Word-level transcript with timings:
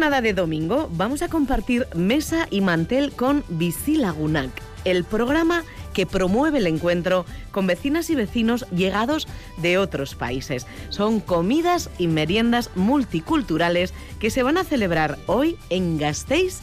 de 0.00 0.32
domingo 0.32 0.88
vamos 0.94 1.20
a 1.20 1.28
compartir 1.28 1.86
mesa 1.94 2.48
y 2.50 2.62
mantel 2.62 3.12
con 3.12 3.44
Visilagunac, 3.50 4.50
el 4.86 5.04
programa 5.04 5.62
que 5.92 6.06
promueve 6.06 6.56
el 6.56 6.66
encuentro 6.66 7.26
con 7.50 7.66
vecinas 7.66 8.08
y 8.08 8.14
vecinos 8.14 8.66
llegados 8.74 9.28
de 9.58 9.76
otros 9.76 10.14
países. 10.14 10.66
Son 10.88 11.20
comidas 11.20 11.90
y 11.98 12.06
meriendas 12.06 12.70
multiculturales 12.74 13.92
que 14.18 14.30
se 14.30 14.42
van 14.42 14.56
a 14.56 14.64
celebrar 14.64 15.18
hoy 15.26 15.58
en 15.68 15.98
Gasteiz 15.98 16.60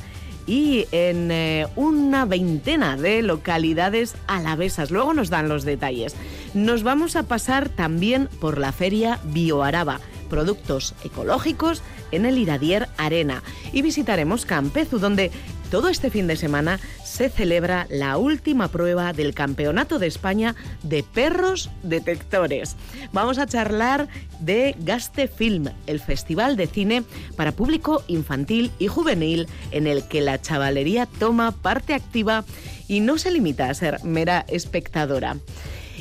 y 0.48 0.88
en 0.92 1.30
eh, 1.32 1.68
una 1.76 2.26
veintena 2.26 2.98
de 2.98 3.22
localidades 3.22 4.16
alavesas. 4.26 4.90
Luego 4.90 5.14
nos 5.14 5.30
dan 5.30 5.48
los 5.48 5.64
detalles. 5.64 6.16
Nos 6.56 6.82
vamos 6.82 7.16
a 7.16 7.24
pasar 7.24 7.70
también 7.70 8.30
por 8.42 8.58
la 8.58 8.72
feria 8.72 9.20
Bioaraba, 9.26 10.00
productos 10.28 10.96
ecológicos 11.04 11.84
en 12.12 12.26
el 12.26 12.38
Iradier 12.38 12.88
Arena. 12.98 13.44
Y 13.74 13.82
visitaremos 13.82 14.46
Campezu, 14.46 15.00
donde 15.00 15.32
todo 15.72 15.90
este 15.90 16.10
fin 16.10 16.28
de 16.28 16.38
semana 16.38 16.80
se 17.04 17.30
celebra 17.30 17.88
la 17.90 18.18
última 18.18 18.70
prueba 18.70 19.12
del 19.12 19.34
Campeonato 19.34 20.00
de 20.00 20.08
España 20.08 20.56
de 20.84 21.04
Perros 21.04 21.70
Detectores. 21.84 22.76
Vamos 23.12 23.38
a 23.38 23.48
charlar 23.48 24.08
de 24.40 24.76
Gaste 24.80 25.28
Film, 25.28 25.70
el 25.88 26.00
festival 26.00 26.56
de 26.56 26.68
cine 26.68 27.04
para 27.36 27.52
público 27.52 28.04
infantil 28.08 28.72
y 28.80 28.88
juvenil 28.88 29.48
en 29.72 29.88
el 29.88 30.08
que 30.08 30.22
la 30.22 30.40
chavalería 30.42 31.06
toma 31.06 31.52
parte 31.52 31.94
activa 31.94 32.46
y 32.88 33.02
no 33.02 33.18
se 33.18 33.32
limita 33.32 33.70
a 33.70 33.74
ser 33.74 34.04
mera 34.04 34.46
espectadora. 34.48 35.38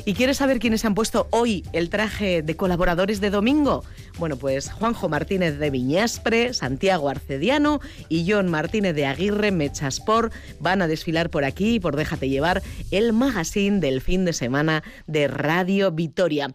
¿Y 0.05 0.13
quieres 0.13 0.37
saber 0.37 0.59
quiénes 0.59 0.85
han 0.85 0.95
puesto 0.95 1.27
hoy 1.31 1.65
el 1.73 1.89
traje 1.89 2.41
de 2.41 2.55
colaboradores 2.55 3.19
de 3.19 3.29
domingo? 3.29 3.83
Bueno, 4.19 4.35
pues 4.35 4.71
Juanjo 4.71 5.09
Martínez 5.09 5.59
de 5.59 5.69
Viñaspre, 5.69 6.51
Santiago 6.55 7.07
Arcediano 7.07 7.81
y 8.09 8.25
John 8.27 8.49
Martínez 8.49 8.95
de 8.95 9.05
Aguirre 9.05 9.51
Mechaspor 9.51 10.31
van 10.59 10.81
a 10.81 10.87
desfilar 10.87 11.29
por 11.29 11.45
aquí, 11.45 11.79
por 11.79 11.95
Déjate 11.95 12.27
llevar, 12.27 12.63
el 12.89 13.13
magazine 13.13 13.79
del 13.79 14.01
fin 14.01 14.25
de 14.25 14.33
semana 14.33 14.83
de 15.05 15.27
Radio 15.27 15.91
Vitoria. 15.91 16.51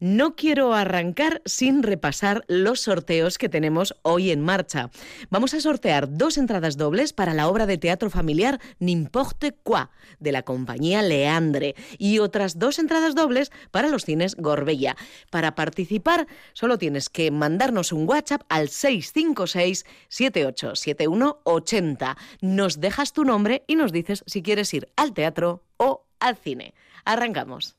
No 0.00 0.36
quiero 0.36 0.72
arrancar 0.72 1.42
sin 1.44 1.82
repasar 1.82 2.44
los 2.48 2.80
sorteos 2.80 3.36
que 3.36 3.50
tenemos 3.50 3.94
hoy 4.00 4.30
en 4.30 4.40
marcha. 4.40 4.90
Vamos 5.28 5.52
a 5.52 5.60
sortear 5.60 6.16
dos 6.16 6.38
entradas 6.38 6.78
dobles 6.78 7.12
para 7.12 7.34
la 7.34 7.46
obra 7.46 7.66
de 7.66 7.76
teatro 7.76 8.08
familiar 8.08 8.58
N'importe 8.78 9.52
quoi 9.52 9.90
de 10.18 10.32
la 10.32 10.44
compañía 10.44 11.02
Leandre 11.02 11.74
y 11.98 12.20
otras 12.20 12.58
dos 12.58 12.78
entradas 12.78 13.14
dobles 13.14 13.52
para 13.70 13.88
los 13.88 14.06
cines 14.06 14.34
Gorbella. 14.36 14.96
Para 15.30 15.54
participar 15.54 16.26
solo 16.54 16.78
tienes 16.78 17.01
que 17.08 17.30
mandarnos 17.30 17.92
un 17.92 18.08
WhatsApp 18.08 18.42
al 18.48 18.68
656 18.68 19.84
787180. 20.08 22.16
Nos 22.40 22.80
dejas 22.80 23.12
tu 23.12 23.24
nombre 23.24 23.62
y 23.66 23.76
nos 23.76 23.92
dices 23.92 24.24
si 24.26 24.42
quieres 24.42 24.72
ir 24.74 24.88
al 24.96 25.12
teatro 25.12 25.62
o 25.76 26.04
al 26.20 26.36
cine. 26.36 26.74
Arrancamos. 27.04 27.76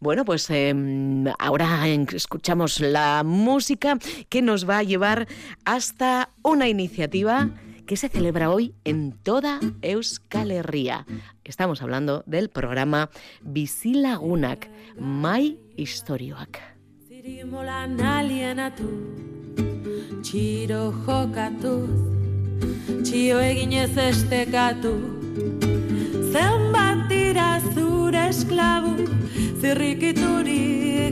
Bueno, 0.00 0.24
pues 0.24 0.48
em, 0.50 1.26
ahora 1.38 1.86
escuchamos 1.88 2.80
la 2.80 3.22
música 3.24 3.98
que 4.28 4.42
nos 4.42 4.68
va 4.68 4.78
a 4.78 4.82
llevar 4.82 5.26
hasta 5.64 6.30
una 6.42 6.68
iniciativa 6.68 7.50
que 7.86 7.96
se 7.96 8.08
celebra 8.08 8.50
hoy 8.50 8.74
en 8.84 9.12
toda 9.12 9.60
Euskal 9.82 10.50
Herria. 10.50 11.06
Estamos 11.44 11.82
hablando 11.82 12.22
del 12.26 12.50
programa 12.50 13.10
Bizilagunak, 13.42 14.68
Mai 14.98 15.58
Historioak. 15.76 16.60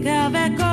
Gabeko 0.04 0.63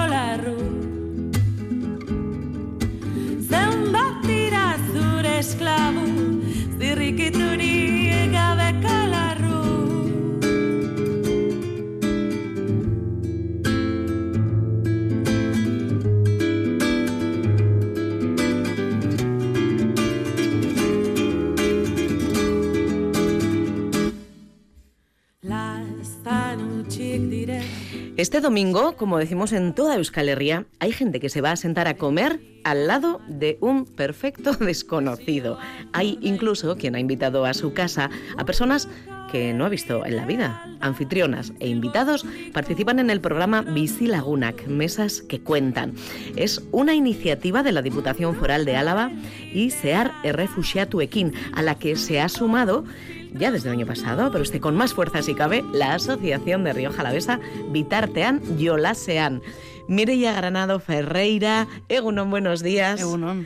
Este 28.21 28.39
domingo, 28.39 28.95
como 28.97 29.17
decimos 29.17 29.51
en 29.51 29.73
toda 29.73 29.95
Euskal 29.95 30.29
Herria, 30.29 30.67
hay 30.77 30.91
gente 30.91 31.19
que 31.19 31.29
se 31.29 31.41
va 31.41 31.53
a 31.53 31.55
sentar 31.55 31.87
a 31.87 31.95
comer 31.95 32.39
al 32.63 32.85
lado 32.85 33.19
de 33.27 33.57
un 33.61 33.87
perfecto 33.87 34.53
desconocido. 34.59 35.57
Hay 35.91 36.19
incluso 36.21 36.77
quien 36.77 36.93
ha 36.93 36.99
invitado 36.99 37.45
a 37.45 37.55
su 37.55 37.73
casa 37.73 38.11
a 38.37 38.45
personas 38.45 38.87
que 39.31 39.53
no 39.53 39.65
ha 39.65 39.69
visto 39.69 40.05
en 40.05 40.17
la 40.17 40.27
vida. 40.27 40.63
Anfitrionas 40.81 41.51
e 41.59 41.69
invitados 41.69 42.23
participan 42.53 42.99
en 42.99 43.09
el 43.09 43.21
programa 43.21 43.65
Lagunac, 43.99 44.67
Mesas 44.67 45.23
que 45.23 45.41
Cuentan. 45.41 45.95
Es 46.35 46.61
una 46.71 46.93
iniciativa 46.93 47.63
de 47.63 47.71
la 47.71 47.81
Diputación 47.81 48.35
Foral 48.35 48.65
de 48.65 48.75
Álava 48.75 49.11
y 49.51 49.71
Sear 49.71 50.11
Errefuxiatuekin, 50.23 51.33
a 51.53 51.63
la 51.63 51.73
que 51.73 51.95
se 51.95 52.21
ha 52.21 52.29
sumado 52.29 52.85
ya 53.33 53.51
desde 53.51 53.69
el 53.69 53.75
año 53.75 53.85
pasado, 53.85 54.31
pero 54.31 54.43
este 54.43 54.59
con 54.59 54.75
más 54.75 54.93
fuerza 54.93 55.21
si 55.21 55.33
cabe, 55.33 55.63
la 55.73 55.93
Asociación 55.93 56.63
de 56.63 56.73
Río 56.73 56.91
Jalavesa 56.91 57.39
Vitartean 57.69 58.57
Yolasean. 58.57 59.41
Mireia 59.87 60.33
Granado 60.33 60.79
Ferreira, 60.79 61.67
Egunon, 61.89 62.29
buenos 62.29 62.63
días. 62.63 63.01
Egunon. 63.01 63.41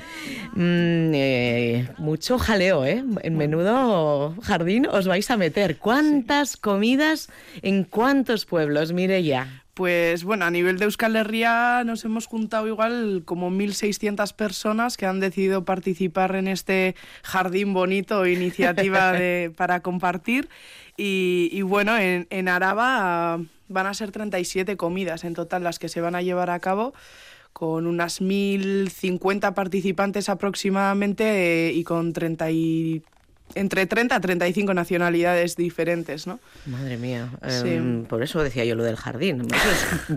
Mm, 0.53 1.11
eh, 1.15 1.89
mucho 1.97 2.37
jaleo, 2.37 2.85
¿eh? 2.85 3.03
En 3.23 3.37
menudo 3.37 4.35
jardín 4.43 4.85
os 4.85 5.07
vais 5.07 5.29
a 5.31 5.37
meter. 5.37 5.77
¿Cuántas 5.77 6.55
comidas 6.55 7.29
en 7.61 7.83
cuántos 7.83 8.45
pueblos, 8.45 8.93
Mireia? 8.93 9.64
Pues 9.75 10.23
bueno, 10.23 10.45
a 10.45 10.51
nivel 10.51 10.79
de 10.79 10.85
Euskal 10.85 11.17
Herria 11.17 11.83
nos 11.83 12.05
hemos 12.05 12.27
juntado 12.27 12.65
igual 12.65 13.23
como 13.25 13.51
1.600 13.51 14.33
personas 14.33 14.95
que 14.95 15.05
han 15.05 15.19
decidido 15.19 15.65
participar 15.65 16.37
en 16.37 16.47
este 16.47 16.95
jardín 17.23 17.73
bonito, 17.73 18.25
iniciativa 18.25 19.11
de, 19.19 19.51
para 19.53 19.81
compartir. 19.81 20.47
Y, 20.95 21.61
bueno, 21.63 21.97
en, 21.97 22.25
en 22.29 22.47
Araba 22.47 23.41
van 23.67 23.87
a 23.87 23.93
ser 23.93 24.11
37 24.11 24.77
comidas 24.77 25.25
en 25.25 25.33
total 25.33 25.65
las 25.65 25.77
que 25.77 25.89
se 25.89 25.99
van 25.99 26.15
a 26.15 26.21
llevar 26.21 26.51
a 26.51 26.59
cabo 26.59 26.93
con 27.51 27.85
unas 27.85 28.21
1.050 28.21 29.53
participantes 29.53 30.29
aproximadamente 30.29 31.67
eh, 31.67 31.73
y 31.73 31.83
con 31.83 32.13
30 32.13 32.49
entre 33.53 33.85
30 33.85 34.15
a 34.15 34.19
35 34.19 34.73
nacionalidades 34.73 35.55
diferentes, 35.55 36.25
¿no? 36.25 36.39
Madre 36.65 36.97
mía, 36.97 37.29
em, 37.43 38.05
por 38.05 38.23
eso 38.23 38.41
decía 38.43 38.65
yo 38.65 38.75
lo 38.75 38.83
del 38.83 38.95
jardín, 38.95 39.47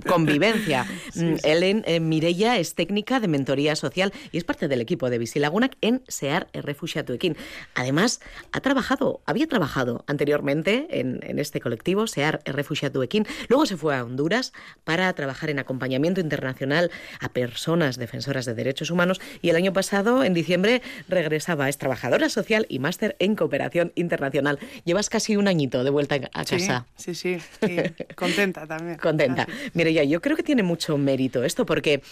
convivencia. 0.06 0.86
Mm, 1.14 1.34
Ellen 1.42 1.84
eh, 1.86 2.00
Mirella 2.00 2.58
es 2.58 2.74
técnica 2.74 3.18
de 3.18 3.28
mentoría 3.28 3.74
social 3.76 4.12
y 4.30 4.38
es 4.38 4.44
parte 4.44 4.68
del 4.68 4.80
equipo 4.80 5.10
de 5.10 5.18
Visilagunac 5.18 5.76
en 5.80 6.02
SEAR 6.06 6.48
Refugiatuekin. 6.52 7.36
Además, 7.74 8.20
ha 8.52 8.60
trabajado, 8.60 9.20
había 9.26 9.46
trabajado 9.46 10.04
anteriormente 10.06 10.86
en, 10.90 11.38
este 11.38 11.60
colectivo, 11.60 12.06
SEAR 12.06 12.40
Refugiatuekin, 12.44 13.26
luego 13.48 13.66
se 13.66 13.76
fue 13.76 13.96
a 13.96 14.04
Honduras 14.04 14.52
para 14.84 15.12
trabajar 15.14 15.50
en 15.50 15.58
acompañamiento 15.58 16.20
internacional 16.20 16.90
a 17.20 17.30
personas 17.30 17.96
defensoras 17.96 18.44
de 18.44 18.54
derechos 18.54 18.90
humanos 18.90 19.20
y 19.42 19.48
el 19.50 19.56
año 19.56 19.72
pasado, 19.72 20.24
en 20.24 20.34
diciembre, 20.34 20.82
regresaba, 21.08 21.68
es 21.68 21.78
trabajadora 21.78 22.28
social 22.28 22.66
y 22.68 22.78
máster 22.78 23.16
en 23.18 23.36
cooperación 23.36 23.92
internacional. 23.94 24.58
Llevas 24.84 25.08
casi 25.08 25.36
un 25.36 25.48
añito 25.48 25.84
de 25.84 25.90
vuelta 25.90 26.16
a 26.16 26.44
casa. 26.44 26.86
Sí, 26.96 27.14
sí, 27.14 27.38
sí. 27.40 27.76
contenta 28.14 28.66
también. 28.66 28.98
Contenta. 29.02 29.46
Mire, 29.74 29.92
ya, 29.92 30.04
yo 30.04 30.20
creo 30.20 30.36
que 30.36 30.42
tiene 30.42 30.62
mucho 30.62 30.98
mérito 30.98 31.44
esto 31.44 31.66
porque 31.66 32.02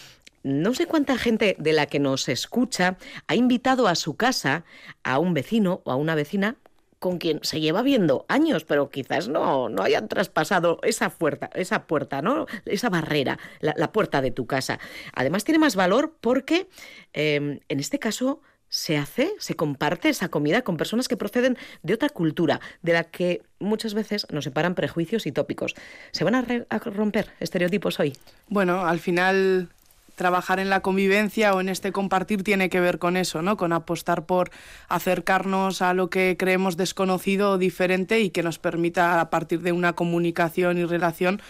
no 0.43 0.75
sé 0.75 0.87
cuánta 0.87 1.19
gente 1.19 1.56
de 1.58 1.73
la 1.73 1.87
que 1.87 1.99
nos 1.99 2.29
escucha 2.29 2.97
ha 3.26 3.35
invitado 3.35 3.88
a 3.88 3.94
su 3.94 4.17
casa 4.17 4.64
a 5.03 5.19
un 5.19 5.35
vecino 5.35 5.81
o 5.85 5.91
a 5.91 5.97
una 5.97 6.14
vecina 6.14 6.56
con 6.99 7.19
quien 7.19 7.41
se 7.43 7.61
lleva 7.61 7.82
viendo 7.82 8.25
años, 8.29 8.64
pero 8.64 8.91
quizás 8.91 9.29
no, 9.29 9.69
no 9.69 9.82
hayan 9.82 10.09
traspasado 10.09 10.81
esa 10.82 11.11
puerta, 11.11 11.50
esa 11.55 11.87
puerta, 11.87 12.23
¿no? 12.23 12.47
Esa 12.64 12.88
barrera, 12.88 13.38
la, 13.61 13.93
puerta 13.93 14.23
de 14.23 14.31
tu 14.31 14.47
casa. 14.47 14.79
Además 15.12 15.44
tiene 15.44 15.59
más 15.59 15.76
valor 15.76 16.14
porque 16.20 16.69
em, 17.12 17.61
en 17.69 17.81
este 17.81 17.99
caso 17.99 18.41
se 18.68 18.96
hace, 18.96 19.32
se 19.38 19.54
comparte 19.54 20.08
esa 20.08 20.28
comida 20.28 20.62
con 20.62 20.76
personas 20.76 21.08
que 21.08 21.16
proceden 21.16 21.56
de 21.82 21.94
otra 21.94 22.08
cultura, 22.08 22.60
de 22.82 22.92
la 22.92 23.04
que 23.04 23.42
muchas 23.58 23.94
veces 23.94 24.26
nos 24.30 24.44
separan 24.44 24.74
prejuicios 24.74 25.26
y 25.26 25.32
tópicos. 25.32 25.74
¿Se 26.12 26.24
van 26.24 26.34
a, 26.34 26.78
romper 26.78 27.30
estereotipos 27.40 28.00
hoy? 28.00 28.12
Bueno, 28.48 28.86
al 28.86 28.98
final 28.98 29.68
trabajar 30.14 30.58
en 30.58 30.70
la 30.70 30.80
convivencia 30.80 31.54
o 31.54 31.60
en 31.60 31.68
este 31.68 31.92
compartir 31.92 32.42
tiene 32.42 32.70
que 32.70 32.80
ver 32.80 32.98
con 32.98 33.16
eso, 33.16 33.42
¿no? 33.42 33.56
Con 33.56 33.72
apostar 33.72 34.24
por 34.24 34.50
acercarnos 34.88 35.82
a 35.82 35.94
lo 35.94 36.08
que 36.10 36.36
creemos 36.38 36.76
desconocido 36.76 37.52
o 37.52 37.58
diferente 37.58 38.20
y 38.20 38.30
que 38.30 38.42
nos 38.42 38.58
permita 38.58 39.20
a 39.20 39.30
partir 39.30 39.60
de 39.60 39.72
una 39.72 39.92
comunicación 39.92 40.78
y 40.78 40.84
relación 40.84 41.40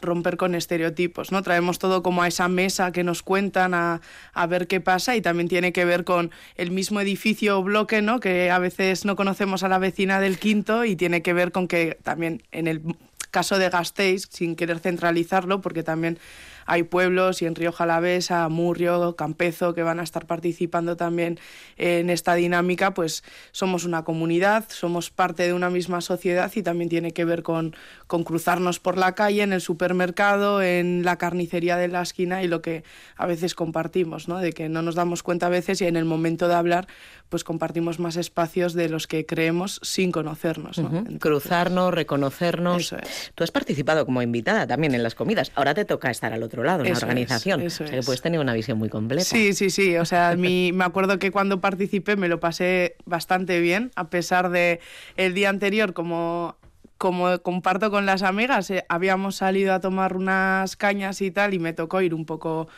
romper 0.00 0.36
con 0.36 0.54
estereotipos, 0.54 1.32
¿no? 1.32 1.42
Traemos 1.42 1.78
todo 1.78 2.02
como 2.02 2.22
a 2.22 2.28
esa 2.28 2.48
mesa 2.48 2.92
que 2.92 3.04
nos 3.04 3.22
cuentan 3.22 3.74
a, 3.74 4.00
a, 4.32 4.46
ver 4.46 4.66
qué 4.66 4.80
pasa 4.80 5.16
y 5.16 5.20
también 5.20 5.48
tiene 5.48 5.72
que 5.72 5.84
ver 5.84 6.04
con 6.04 6.30
el 6.56 6.70
mismo 6.70 7.00
edificio 7.00 7.58
o 7.58 7.62
bloque, 7.62 8.02
¿no? 8.02 8.20
Que 8.20 8.50
a 8.50 8.58
veces 8.58 9.04
no 9.04 9.16
conocemos 9.16 9.62
a 9.62 9.68
la 9.68 9.78
vecina 9.78 10.20
del 10.20 10.38
quinto 10.38 10.84
y 10.84 10.96
tiene 10.96 11.22
que 11.22 11.32
ver 11.32 11.52
con 11.52 11.68
que 11.68 11.98
también 12.02 12.42
en 12.52 12.66
el 12.66 12.82
caso 13.30 13.58
de 13.58 13.68
Gasteiz, 13.68 14.28
sin 14.30 14.56
querer 14.56 14.78
centralizarlo, 14.78 15.60
porque 15.60 15.82
también 15.82 16.18
hay 16.66 16.82
pueblos 16.82 17.42
y 17.42 17.46
en 17.46 17.54
Río 17.54 17.72
Jalavesa, 17.72 18.48
Murrio, 18.48 19.16
Campezo, 19.16 19.74
que 19.74 19.82
van 19.82 20.00
a 20.00 20.02
estar 20.02 20.26
participando 20.26 20.96
también 20.96 21.38
en 21.76 22.10
esta 22.10 22.34
dinámica, 22.34 22.92
pues 22.92 23.24
somos 23.52 23.84
una 23.84 24.04
comunidad, 24.04 24.64
somos 24.68 25.10
parte 25.10 25.44
de 25.44 25.52
una 25.52 25.70
misma 25.70 26.00
sociedad 26.00 26.50
y 26.54 26.62
también 26.62 26.90
tiene 26.90 27.12
que 27.12 27.24
ver 27.24 27.42
con, 27.42 27.74
con 28.06 28.24
cruzarnos 28.24 28.80
por 28.80 28.98
la 28.98 29.14
calle, 29.14 29.42
en 29.42 29.52
el 29.52 29.60
supermercado, 29.60 30.62
en 30.62 31.04
la 31.04 31.16
carnicería 31.16 31.76
de 31.76 31.88
la 31.88 32.02
esquina 32.02 32.42
y 32.42 32.48
lo 32.48 32.62
que 32.62 32.84
a 33.16 33.26
veces 33.26 33.54
compartimos, 33.54 34.28
¿no? 34.28 34.38
de 34.38 34.52
que 34.52 34.68
no 34.68 34.82
nos 34.82 34.94
damos 34.94 35.22
cuenta 35.22 35.46
a 35.46 35.50
veces 35.50 35.80
y 35.80 35.86
en 35.86 35.96
el 35.96 36.04
momento 36.04 36.48
de 36.48 36.54
hablar 36.54 36.88
pues 37.28 37.44
compartimos 37.44 37.98
más 37.98 38.16
espacios 38.16 38.74
de 38.74 38.88
los 38.88 39.06
que 39.06 39.26
creemos 39.26 39.80
sin 39.82 40.12
conocernos. 40.12 40.78
¿no? 40.78 41.04
Cruzarnos, 41.18 41.92
reconocernos. 41.92 42.82
Eso 42.82 42.96
es. 42.98 43.32
Tú 43.34 43.44
has 43.44 43.50
participado 43.50 44.06
como 44.06 44.22
invitada 44.22 44.66
también 44.66 44.94
en 44.94 45.02
las 45.02 45.14
comidas. 45.14 45.50
Ahora 45.54 45.74
te 45.74 45.84
toca 45.84 46.10
estar 46.10 46.32
al 46.32 46.42
otro 46.42 46.55
lado, 46.62 46.84
en 46.84 46.92
la 46.92 46.98
organización. 46.98 47.60
Es, 47.62 47.80
o 47.80 47.84
sea, 47.84 47.90
que 47.90 47.98
es. 47.98 48.06
puedes 48.06 48.22
tener 48.22 48.40
una 48.40 48.54
visión 48.54 48.78
muy 48.78 48.88
completa. 48.88 49.24
Sí, 49.24 49.52
sí, 49.52 49.70
sí. 49.70 49.96
O 49.96 50.04
sea, 50.04 50.36
mi, 50.36 50.72
me 50.74 50.84
acuerdo 50.84 51.18
que 51.18 51.30
cuando 51.30 51.60
participé 51.60 52.16
me 52.16 52.28
lo 52.28 52.40
pasé 52.40 52.96
bastante 53.04 53.60
bien, 53.60 53.90
a 53.96 54.08
pesar 54.10 54.50
de 54.50 54.80
el 55.16 55.34
día 55.34 55.48
anterior, 55.48 55.92
como 55.92 56.56
como 56.98 57.38
comparto 57.42 57.90
con 57.90 58.06
las 58.06 58.22
amigas, 58.22 58.70
eh, 58.70 58.84
habíamos 58.88 59.36
salido 59.36 59.74
a 59.74 59.80
tomar 59.80 60.16
unas 60.16 60.76
cañas 60.76 61.20
y 61.20 61.30
tal, 61.30 61.52
y 61.52 61.58
me 61.58 61.72
tocó 61.72 62.00
ir 62.00 62.14
un 62.14 62.24
poco 62.24 62.68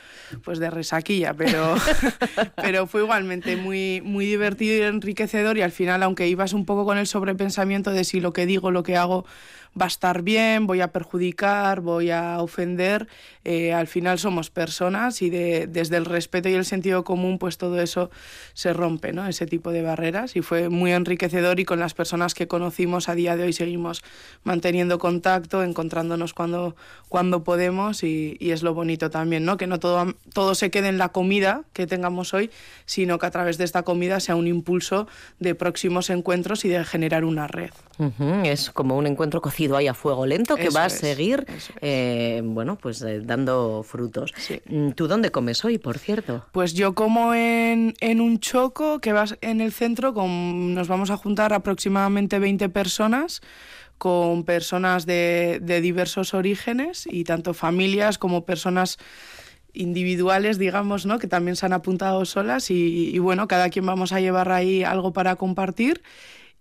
pues 0.43 0.59
de 0.59 0.71
resaquilla, 0.71 1.35
pero, 1.35 1.77
pero 2.57 2.87
fue 2.87 3.03
igualmente 3.03 3.57
muy, 3.57 4.01
muy 4.03 4.27
divertido 4.27 4.77
y 4.77 4.89
enriquecedor, 4.89 5.57
y 5.57 5.63
al 5.63 5.73
final, 5.73 6.03
aunque 6.03 6.27
ibas 6.27 6.53
un 6.53 6.65
poco 6.65 6.85
con 6.85 6.99
el 6.99 7.07
sobrepensamiento 7.07 7.93
de 7.93 8.05
si 8.05 8.21
lo 8.21 8.33
que 8.33 8.47
digo, 8.47 8.71
lo 8.71 8.83
que 8.83 8.97
hago 8.97 9.25
va 9.81 9.85
a 9.85 9.89
estar 9.89 10.23
bien, 10.23 10.67
voy 10.67 10.81
a 10.81 10.89
perjudicar, 10.93 11.81
voy 11.81 12.11
a 12.11 12.41
ofender, 12.41 13.07
eh, 13.51 13.73
al 13.73 13.87
final 13.87 14.19
somos 14.19 14.51
personas 14.51 15.23
y 15.23 15.31
de, 15.31 15.67
desde 15.67 15.97
el 15.97 16.05
respeto 16.05 16.51
y 16.51 16.53
el 16.53 16.67
sentido 16.67 17.03
común, 17.03 17.39
pues 17.39 17.57
todo 17.57 17.81
eso 17.81 18.11
se 18.53 18.75
rompe, 18.75 19.15
¿no? 19.15 19.27
Ese 19.27 19.47
tipo 19.47 19.73
de 19.73 19.81
barreras, 19.81 20.37
y 20.37 20.43
fue 20.43 20.69
muy 20.69 20.93
enriquecedor 20.93 21.59
y 21.59 21.65
con 21.65 21.81
las 21.81 21.95
personas 21.95 22.35
que 22.35 22.47
conocimos 22.47 23.09
a 23.09 23.15
día 23.15 23.39
de 23.39 23.45
hoy 23.45 23.55
seguimos 23.55 24.03
manteniendo 24.45 24.99
contacto, 24.99 25.63
encontrándonos 25.63 26.35
cuando, 26.35 26.77
cuando 27.09 27.43
podemos 27.43 28.03
y, 28.03 28.37
y, 28.39 28.51
es 28.51 28.63
lo 28.63 28.75
bonito 28.75 29.09
también, 29.09 29.47
¿no? 29.47 29.57
Que 29.57 29.67
no 29.67 29.81
todo, 29.81 30.15
todo 30.35 30.55
se 30.55 30.71
quede 30.71 30.89
en 30.89 30.99
la 30.99 31.09
comida 31.09 31.63
que 31.73 31.87
tengamos 31.87 32.35
hoy, 32.35 32.51
sino 32.85 33.19
que 33.19 33.25
a 33.25 33.31
través 33.31 33.57
de 33.57 33.65
esta 33.65 33.83
comida 33.83 34.21
sea 34.21 34.37
un 34.37 34.47
impulso 34.47 35.09
de 35.39 35.55
próximos 35.55 36.11
encuentros 36.11 36.67
y 36.67 36.69
de 36.69 36.85
generar 36.85 37.25
una 37.25 37.47
red. 37.47 37.71
Uh 37.97 38.11
-huh. 38.19 38.47
Es 38.47 38.71
como 38.71 38.99
un 38.99 39.07
encuentro 39.07 39.41
cocido 39.41 39.77
ahí 39.77 39.87
a 39.87 39.95
fuego 39.95 40.27
lento 40.27 40.55
que 40.55 40.65
eso 40.65 40.79
va 40.79 40.85
a 40.85 40.91
seguir, 40.91 41.47
es. 41.49 41.71
eh, 41.81 42.43
bueno, 42.45 42.77
pues 42.77 43.01
eh, 43.03 43.23
dando 43.39 43.83
frutos. 43.83 44.33
Sí. 44.37 44.61
¿Tú 44.95 45.09
dónde 45.09 45.31
comes 45.31 45.65
hoy, 45.65 45.79
por 45.79 45.99
cierto? 45.99 46.45
Pues 46.53 46.75
yo 46.75 46.95
como 46.95 47.35
en, 47.35 47.95
en 48.01 48.21
un 48.21 48.41
choco 48.41 49.01
que 49.01 49.13
vas 49.13 49.37
en 49.41 49.61
el 49.61 49.73
centro, 49.73 50.15
con, 50.15 50.75
nos 50.75 50.89
vamos 50.89 51.11
a 51.11 51.17
juntar 51.17 51.53
aproximadamente 51.53 52.39
20 52.39 52.69
personas 52.69 53.41
con 53.97 54.45
personas 54.45 55.07
de, 55.07 55.59
de 55.61 55.81
diversos 55.81 56.33
orígenes 56.33 57.09
y 57.11 57.25
tanto 57.25 57.53
familias 57.53 58.17
como 58.17 58.45
personas 58.45 58.99
individuales, 59.73 60.59
digamos, 60.59 61.05
¿no? 61.05 61.19
que 61.19 61.27
también 61.27 61.57
se 61.57 61.67
han 61.67 61.73
apuntado 61.73 62.25
solas 62.25 62.71
y, 62.71 63.11
y, 63.15 63.19
bueno, 63.19 63.49
cada 63.49 63.71
quien 63.71 63.87
vamos 63.87 64.13
a 64.13 64.21
llevar 64.21 64.51
ahí 64.51 64.83
algo 64.83 65.13
para 65.13 65.37
compartir 65.37 66.03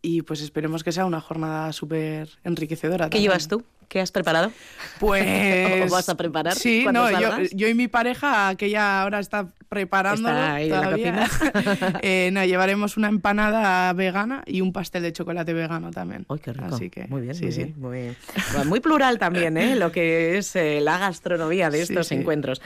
y 0.02 0.22
pues 0.22 0.42
esperemos 0.42 0.84
que 0.84 0.92
sea 0.92 1.06
una 1.06 1.22
jornada 1.22 1.74
súper 1.74 2.30
enriquecedora. 2.44 3.06
¿Qué 3.06 3.18
también. 3.18 3.24
llevas 3.24 3.48
tú? 3.48 3.64
¿Qué 3.88 4.02
has 4.02 4.12
preparado? 4.12 4.52
Pues... 5.00 5.26
¿O 5.90 5.94
vas 5.94 6.10
a 6.10 6.16
preparar? 6.16 6.56
Sí, 6.56 6.86
no, 6.92 7.10
yo, 7.10 7.44
yo, 7.54 7.68
y 7.68 7.74
mi 7.74 7.88
pareja, 7.88 8.56
que 8.56 8.70
ya 8.70 9.02
ahora 9.02 9.20
está 9.20 9.48
preparando 9.70 10.30
eh, 12.02 12.30
no, 12.32 12.46
llevaremos 12.46 12.98
una 12.98 13.10
empanada 13.10 13.92
vegana 13.94 14.44
y 14.46 14.62
un 14.62 14.72
pastel 14.72 15.04
de 15.04 15.12
chocolate 15.12 15.54
vegano 15.54 15.92
también. 15.92 16.26
¡Ay, 16.30 16.40
qué 16.40 16.54
rico! 16.54 16.76
Así 16.76 16.90
que, 16.90 17.08
muy 17.08 17.22
bien, 17.22 17.36
sí, 17.36 17.44
muy, 17.44 17.52
sí. 17.52 17.64
bien, 17.64 17.76
muy 17.78 17.98
bien. 18.00 18.16
Bueno, 18.54 18.70
muy 18.70 18.80
plural 18.80 19.20
también, 19.20 19.58
¿eh? 19.58 19.76
Lo 19.76 19.92
que 19.92 20.38
es 20.38 20.56
eh, 20.56 20.80
la 20.82 20.98
gastronomía 20.98 21.70
de 21.70 21.82
estos 21.82 22.08
sí, 22.08 22.16
encuentros. 22.16 22.62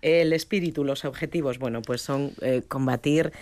El 0.00 0.32
espíritu, 0.32 0.84
los 0.84 1.04
objetivos, 1.04 1.58
bueno, 1.58 1.82
pues 1.82 2.00
son 2.00 2.32
eh, 2.40 2.62
combatir 2.66 3.32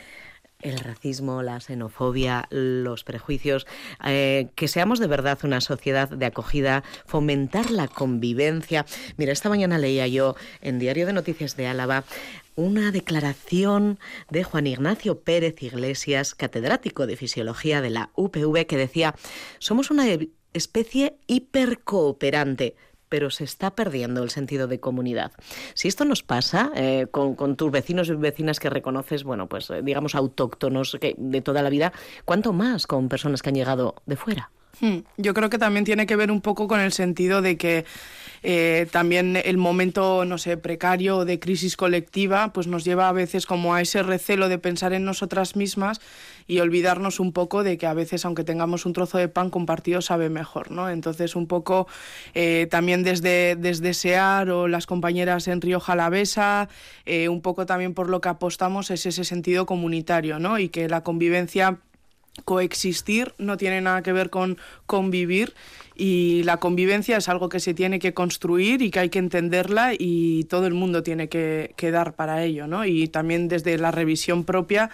el 0.64 0.78
racismo, 0.80 1.42
la 1.42 1.60
xenofobia, 1.60 2.48
los 2.50 3.04
prejuicios, 3.04 3.66
eh, 4.04 4.48
que 4.56 4.66
seamos 4.66 4.98
de 4.98 5.06
verdad 5.06 5.38
una 5.44 5.60
sociedad 5.60 6.08
de 6.08 6.26
acogida, 6.26 6.82
fomentar 7.06 7.70
la 7.70 7.86
convivencia. 7.86 8.86
Mira, 9.16 9.32
esta 9.32 9.48
mañana 9.48 9.78
leía 9.78 10.08
yo 10.08 10.34
en 10.62 10.78
Diario 10.78 11.06
de 11.06 11.12
Noticias 11.12 11.56
de 11.56 11.68
Álava 11.68 12.04
una 12.56 12.92
declaración 12.92 13.98
de 14.30 14.44
Juan 14.44 14.66
Ignacio 14.66 15.20
Pérez 15.20 15.60
Iglesias, 15.62 16.34
catedrático 16.34 17.06
de 17.06 17.16
Fisiología 17.16 17.80
de 17.80 17.90
la 17.90 18.10
UPV, 18.14 18.66
que 18.66 18.76
decía, 18.76 19.14
somos 19.58 19.90
una 19.90 20.06
especie 20.52 21.16
hipercooperante 21.26 22.76
pero 23.08 23.30
se 23.30 23.44
está 23.44 23.74
perdiendo 23.74 24.22
el 24.22 24.30
sentido 24.30 24.66
de 24.66 24.80
comunidad. 24.80 25.32
Si 25.74 25.88
esto 25.88 26.04
nos 26.04 26.22
pasa 26.22 26.70
eh, 26.74 27.06
con, 27.10 27.56
tus 27.56 27.70
vecinos 27.70 28.08
y 28.08 28.14
vecinas 28.14 28.60
que 28.60 28.70
reconoces, 28.70 29.24
bueno, 29.24 29.48
pues 29.48 29.70
eh, 29.70 29.80
digamos 29.82 30.14
autóctonos 30.14 30.98
de 31.00 31.40
toda 31.40 31.62
la 31.62 31.70
vida, 31.70 31.92
¿cuánto 32.24 32.52
más 32.52 32.86
con 32.86 33.08
personas 33.08 33.42
que 33.42 33.50
han 33.50 33.54
llegado 33.54 33.96
de 34.06 34.16
fuera? 34.16 34.50
Hmm. 34.80 34.98
Yo 35.16 35.34
creo 35.34 35.50
que 35.50 35.58
también 35.58 35.84
tiene 35.84 36.06
que 36.06 36.16
ver 36.16 36.30
un 36.30 36.40
poco 36.40 36.66
con 36.66 36.80
el 36.80 36.92
sentido 36.92 37.42
de 37.42 37.56
que 37.56 37.84
eh, 38.46 38.86
también 38.92 39.36
el 39.42 39.56
momento, 39.56 40.26
no 40.26 40.36
sé, 40.36 40.58
precario 40.58 41.24
de 41.24 41.40
crisis 41.40 41.78
colectiva, 41.78 42.52
pues 42.52 42.66
nos 42.66 42.84
lleva 42.84 43.08
a 43.08 43.12
veces 43.12 43.46
como 43.46 43.74
a 43.74 43.80
ese 43.80 44.02
recelo 44.02 44.50
de 44.50 44.58
pensar 44.58 44.92
en 44.92 45.06
nosotras 45.06 45.56
mismas 45.56 46.02
y 46.46 46.60
olvidarnos 46.60 47.20
un 47.20 47.32
poco 47.32 47.62
de 47.62 47.78
que 47.78 47.86
a 47.86 47.94
veces, 47.94 48.26
aunque 48.26 48.44
tengamos 48.44 48.84
un 48.84 48.92
trozo 48.92 49.16
de 49.16 49.28
pan 49.28 49.48
compartido, 49.48 50.02
sabe 50.02 50.28
mejor, 50.28 50.70
¿no? 50.70 50.90
Entonces, 50.90 51.36
un 51.36 51.46
poco 51.46 51.88
eh, 52.34 52.68
también 52.70 53.02
desde, 53.02 53.56
desde 53.56 53.94
SEAR 53.94 54.50
o 54.50 54.68
las 54.68 54.84
compañeras 54.84 55.48
en 55.48 55.62
Río 55.62 55.80
Jalavesa, 55.80 56.68
eh, 57.06 57.30
un 57.30 57.40
poco 57.40 57.64
también 57.64 57.94
por 57.94 58.10
lo 58.10 58.20
que 58.20 58.28
apostamos 58.28 58.90
es 58.90 59.06
ese 59.06 59.24
sentido 59.24 59.64
comunitario, 59.64 60.38
¿no? 60.38 60.58
Y 60.58 60.68
que 60.68 60.86
la 60.86 61.02
convivencia 61.02 61.78
coexistir 62.44 63.32
no 63.38 63.56
tiene 63.56 63.80
nada 63.80 64.02
que 64.02 64.12
ver 64.12 64.28
con 64.28 64.58
convivir 64.86 65.54
y 65.96 66.42
la 66.42 66.56
convivencia 66.58 67.16
es 67.16 67.28
algo 67.28 67.48
que 67.48 67.60
se 67.60 67.74
tiene 67.74 67.98
que 67.98 68.14
construir 68.14 68.82
y 68.82 68.90
que 68.90 69.00
hay 69.00 69.08
que 69.10 69.18
entenderla 69.18 69.92
y 69.96 70.44
todo 70.44 70.66
el 70.66 70.74
mundo 70.74 71.02
tiene 71.02 71.28
que, 71.28 71.72
que 71.76 71.90
dar 71.90 72.14
para 72.14 72.42
ello, 72.42 72.66
¿no? 72.66 72.84
Y 72.84 73.08
también 73.08 73.48
desde 73.48 73.78
la 73.78 73.90
revisión 73.90 74.44
propia 74.44 74.90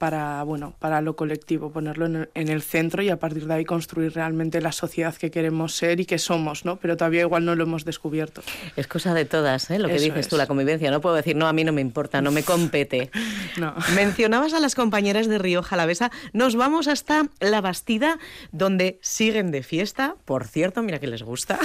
para, 0.00 0.42
bueno, 0.44 0.74
para 0.78 1.02
lo 1.02 1.14
colectivo, 1.14 1.72
ponerlo 1.72 2.06
en 2.06 2.16
el, 2.16 2.30
en 2.32 2.48
el, 2.48 2.62
centro 2.62 3.02
y 3.02 3.10
a 3.10 3.18
partir 3.18 3.46
de 3.46 3.52
ahí 3.52 3.66
construir 3.66 4.14
realmente 4.14 4.62
la 4.62 4.72
sociedad 4.72 5.14
que 5.14 5.30
queremos 5.30 5.74
ser 5.74 6.00
y 6.00 6.06
que 6.06 6.16
somos, 6.16 6.64
¿no? 6.64 6.76
Pero 6.76 6.96
todavía 6.96 7.20
igual 7.20 7.44
no 7.44 7.54
lo 7.54 7.64
hemos 7.64 7.84
descubierto. 7.84 8.42
Es 8.76 8.86
cosa 8.86 9.12
de 9.12 9.26
todas, 9.26 9.70
¿eh? 9.70 9.78
Lo 9.78 9.88
que 9.88 9.96
Eso 9.96 10.04
dices 10.06 10.20
es. 10.20 10.28
tú, 10.28 10.38
la 10.38 10.46
convivencia. 10.46 10.90
No 10.90 11.02
puedo 11.02 11.16
decir, 11.16 11.36
no, 11.36 11.46
a 11.46 11.52
mí 11.52 11.64
no 11.64 11.74
me 11.74 11.82
importa, 11.82 12.22
no 12.22 12.30
me 12.30 12.42
compete. 12.42 13.10
no. 13.58 13.74
Mencionabas 13.94 14.54
a 14.54 14.60
las 14.60 14.74
compañeras 14.74 15.28
de 15.28 15.36
Río 15.36 15.62
Jalavesa. 15.62 16.10
Nos 16.32 16.56
vamos 16.56 16.88
hasta 16.88 17.28
La 17.38 17.60
Bastida, 17.60 18.18
donde 18.52 18.98
siguen 19.02 19.50
de 19.50 19.62
fiesta. 19.62 20.16
Por 20.24 20.46
cierto, 20.46 20.82
mira 20.82 20.98
que 20.98 21.08
les 21.08 21.22
gusta. 21.22 21.58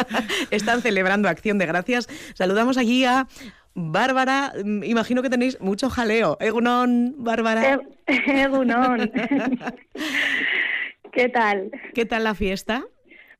Están 0.50 0.80
celebrando 0.80 1.28
Acción 1.28 1.58
de 1.58 1.66
Gracias. 1.66 2.08
Saludamos 2.32 2.78
allí 2.78 3.04
a 3.04 3.28
Bárbara, 3.74 4.52
imagino 4.64 5.22
que 5.22 5.30
tenéis 5.30 5.60
mucho 5.60 5.88
jaleo. 5.88 6.36
Egunon, 6.40 7.14
Bárbara. 7.18 7.80
Egunon. 8.06 9.10
¿Qué 11.12 11.28
tal? 11.28 11.70
¿Qué 11.94 12.04
tal 12.04 12.24
la 12.24 12.34
fiesta? 12.34 12.84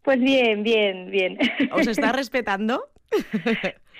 Pues 0.02 0.20
bien, 0.20 0.62
bien, 0.62 1.10
bien. 1.10 1.38
¿Os 1.72 1.86
está 1.86 2.12
respetando? 2.12 2.88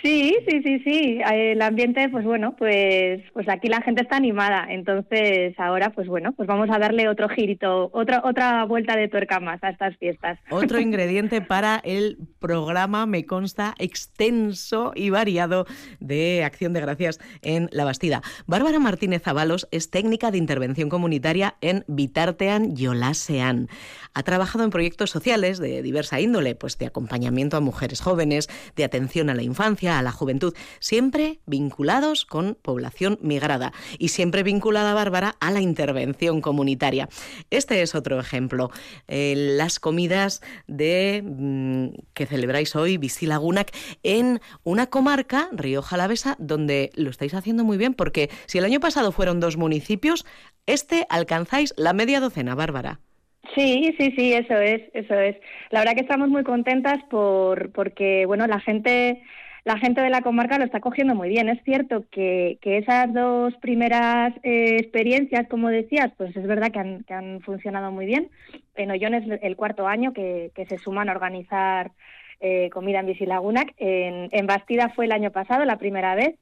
Sí, 0.02 0.37
sí, 0.49 0.62
sí, 0.62 0.80
sí. 0.80 1.21
El 1.32 1.62
ambiente, 1.62 2.09
pues 2.09 2.25
bueno, 2.25 2.56
pues, 2.56 3.23
pues 3.32 3.49
aquí 3.49 3.68
la 3.68 3.80
gente 3.82 4.02
está 4.02 4.16
animada. 4.16 4.66
Entonces 4.68 5.54
ahora, 5.59 5.90
pues 5.90 6.09
bueno, 6.09 6.32
pues 6.32 6.49
vamos 6.49 6.68
a 6.71 6.78
darle 6.78 7.09
otro 7.09 7.28
girito, 7.28 7.88
otra, 7.92 8.23
otra 8.25 8.64
vuelta 8.64 8.97
de 8.97 9.06
tuerca 9.06 9.38
más 9.38 9.62
a 9.62 9.71
estas 9.71 9.97
fiestas. 9.99 10.40
Otro 10.50 10.80
ingrediente 10.80 11.40
para 11.40 11.80
el 11.85 12.18
programa, 12.40 13.06
me 13.06 13.25
consta, 13.26 13.75
extenso 13.78 14.92
y 14.97 15.11
variado 15.11 15.66
de 16.00 16.42
Acción 16.42 16.73
de 16.73 16.80
Gracias 16.80 17.21
en 17.42 17.68
La 17.71 17.85
Bastida. 17.85 18.23
Bárbara 18.47 18.80
Martínez 18.80 19.28
Avalos 19.28 19.68
es 19.71 19.90
técnica 19.90 20.32
de 20.32 20.38
intervención 20.38 20.88
comunitaria 20.88 21.54
en 21.61 21.85
Vitartean 21.87 22.75
y 22.76 22.88
Olasean. 22.88 23.68
Ha 24.14 24.23
trabajado 24.25 24.64
en 24.64 24.71
proyectos 24.71 25.11
sociales 25.11 25.59
de 25.59 25.80
diversa 25.80 26.21
índole, 26.21 26.56
pues 26.56 26.76
de 26.76 26.87
acompañamiento 26.87 27.56
a 27.56 27.61
mujeres 27.61 28.00
jóvenes, 28.00 28.49
de 28.75 28.85
atención 28.85 29.30
a 29.30 29.35
la 29.35 29.42
infancia, 29.42 29.91
a 29.99 30.02
la 30.02 30.12
juventud, 30.12 30.54
siempre 30.78 31.40
vinculados 31.46 32.25
con 32.25 32.56
población 32.61 33.18
migrada 33.22 33.72
y 33.99 34.08
siempre 34.08 34.42
vinculada, 34.42 34.94
Bárbara, 34.94 35.37
a 35.40 35.50
la 35.50 35.61
intervención 35.61 36.40
comunitaria. 36.40 37.08
Este 37.50 37.82
es 37.82 37.94
otro 37.94 38.18
ejemplo. 38.20 38.70
Eh, 39.08 39.34
las 39.37 39.80
comidas 39.80 40.42
de 40.66 41.22
mm, 41.25 41.88
que 42.14 42.26
celebráis 42.26 42.76
hoy, 42.76 42.99
Visilagunac, 42.99 43.70
en 44.02 44.40
una 44.62 44.88
comarca, 44.88 45.49
Río 45.52 45.82
Jalavesa, 45.82 46.37
donde 46.38 46.90
lo 46.94 47.11
estáis 47.11 47.34
haciendo 47.34 47.64
muy 47.64 47.76
bien, 47.76 47.94
porque 47.94 48.30
si 48.46 48.58
el 48.58 48.64
año 48.64 48.80
pasado 48.80 49.12
fueron 49.12 49.40
dos 49.40 49.56
municipios, 49.56 50.25
este 50.66 51.06
alcanzáis 51.08 51.75
la 51.76 51.92
media 51.92 52.20
docena, 52.20 52.54
Bárbara. 52.54 53.00
Sí, 53.54 53.94
sí, 53.99 54.14
sí, 54.16 54.32
eso 54.32 54.54
es, 54.54 54.82
eso 54.94 55.14
es. 55.14 55.37
La 55.70 55.80
verdad 55.80 55.94
que 55.94 56.02
estamos 56.02 56.28
muy 56.28 56.44
contentas 56.44 57.02
por 57.11 57.72
porque 57.72 58.25
bueno, 58.25 58.46
la 58.46 58.61
gente 58.61 59.22
la 59.64 59.78
gente 59.78 60.00
de 60.00 60.11
la 60.11 60.23
comarca 60.23 60.59
lo 60.59 60.64
está 60.64 60.81
cogiendo 60.81 61.14
muy 61.14 61.28
bien. 61.28 61.49
Es 61.49 61.62
cierto 61.64 62.04
que, 62.11 62.59
esas 62.62 63.12
dos 63.12 63.54
primeras 63.61 64.35
eh, 64.42 64.76
experiencias, 64.78 65.47
como 65.49 65.69
decías, 65.69 66.11
pues 66.16 66.37
es 66.37 66.47
verdad 66.47 66.73
que 66.73 67.14
han, 67.14 67.40
funcionado 67.42 67.92
muy 67.92 68.07
bien. 68.07 68.31
En 68.75 68.90
Ollón 68.90 69.14
es 69.14 69.40
el 69.42 69.57
cuarto 69.57 69.87
año 69.87 70.12
que, 70.12 70.50
se 70.69 70.78
suman 70.78 71.09
a 71.09 71.12
organizar 71.12 71.92
eh, 72.40 72.71
comida 72.71 73.00
en 73.00 73.07
Visilagunac. 73.07 73.73
En, 73.76 74.28
en 74.33 74.47
Bastida 74.47 74.90
fue 74.90 75.04
el 75.04 75.12
año 75.12 75.31
pasado, 75.31 75.64
la 75.64 75.78
primera 75.78 76.14
vez. 76.14 76.35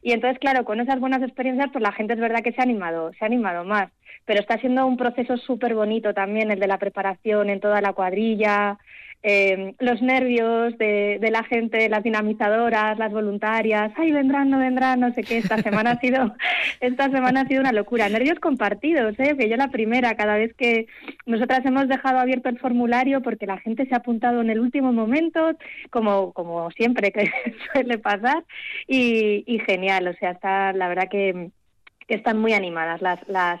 Y 0.00 0.12
entonces, 0.12 0.38
claro, 0.38 0.64
con 0.64 0.80
esas 0.80 1.00
buenas 1.00 1.22
experiencias, 1.22 1.70
pues 1.72 1.82
la 1.82 1.92
gente 1.92 2.14
es 2.14 2.20
verdad 2.20 2.42
que 2.42 2.52
se 2.52 2.60
ha 2.60 2.64
animado, 2.64 3.12
se 3.14 3.24
ha 3.24 3.26
animado 3.26 3.64
más. 3.64 3.90
Pero 4.24 4.40
está 4.40 4.58
siendo 4.58 4.86
un 4.86 4.96
proceso 4.96 5.36
súper 5.36 5.74
bonito 5.74 6.14
también 6.14 6.50
el 6.50 6.60
de 6.60 6.68
la 6.68 6.78
preparación 6.78 7.50
en 7.50 7.60
toda 7.60 7.80
la 7.80 7.92
cuadrilla, 7.92 8.78
eh, 9.22 9.74
los 9.80 10.00
nervios 10.00 10.78
de, 10.78 11.18
la 11.30 11.42
gente, 11.44 11.88
las 11.88 12.04
dinamizadoras, 12.04 12.98
las 12.98 13.12
voluntarias, 13.12 13.92
ay, 13.96 14.12
vendrán, 14.12 14.50
no 14.50 14.58
vendrán, 14.58 15.00
no 15.00 15.12
sé 15.12 15.22
qué. 15.22 15.38
Esta 15.38 15.58
semana 15.58 15.92
ha 15.92 16.00
sido, 16.00 16.34
esta 16.80 17.10
semana 17.10 17.40
ha 17.40 17.46
sido 17.46 17.60
una 17.60 17.72
locura. 17.72 18.08
Nervios 18.08 18.38
compartidos, 18.38 19.18
¿eh? 19.18 19.36
que 19.36 19.48
yo 19.48 19.56
la 19.56 19.68
primera, 19.68 20.14
cada 20.14 20.36
vez 20.36 20.54
que 20.54 20.86
nosotras 21.26 21.64
hemos 21.66 21.88
dejado 21.88 22.18
abierto 22.18 22.48
el 22.48 22.58
formulario 22.58 23.20
porque 23.22 23.46
la 23.46 23.58
gente 23.58 23.86
se 23.86 23.94
ha 23.94 23.98
apuntado 23.98 24.40
en 24.40 24.50
el 24.50 24.60
último 24.60 24.92
momento, 24.92 25.50
como, 25.90 26.32
como 26.32 26.70
siempre 26.70 27.12
suele 27.72 27.98
pasar, 27.98 28.44
y, 28.86 29.60
genial, 29.66 30.08
o 30.08 30.14
sea, 30.14 30.30
está 30.30 30.72
la 30.72 30.88
verdad 30.88 31.08
que 31.10 31.50
están 32.08 32.38
muy 32.38 32.52
animadas. 32.52 33.00
Las, 33.02 33.20
las 33.28 33.60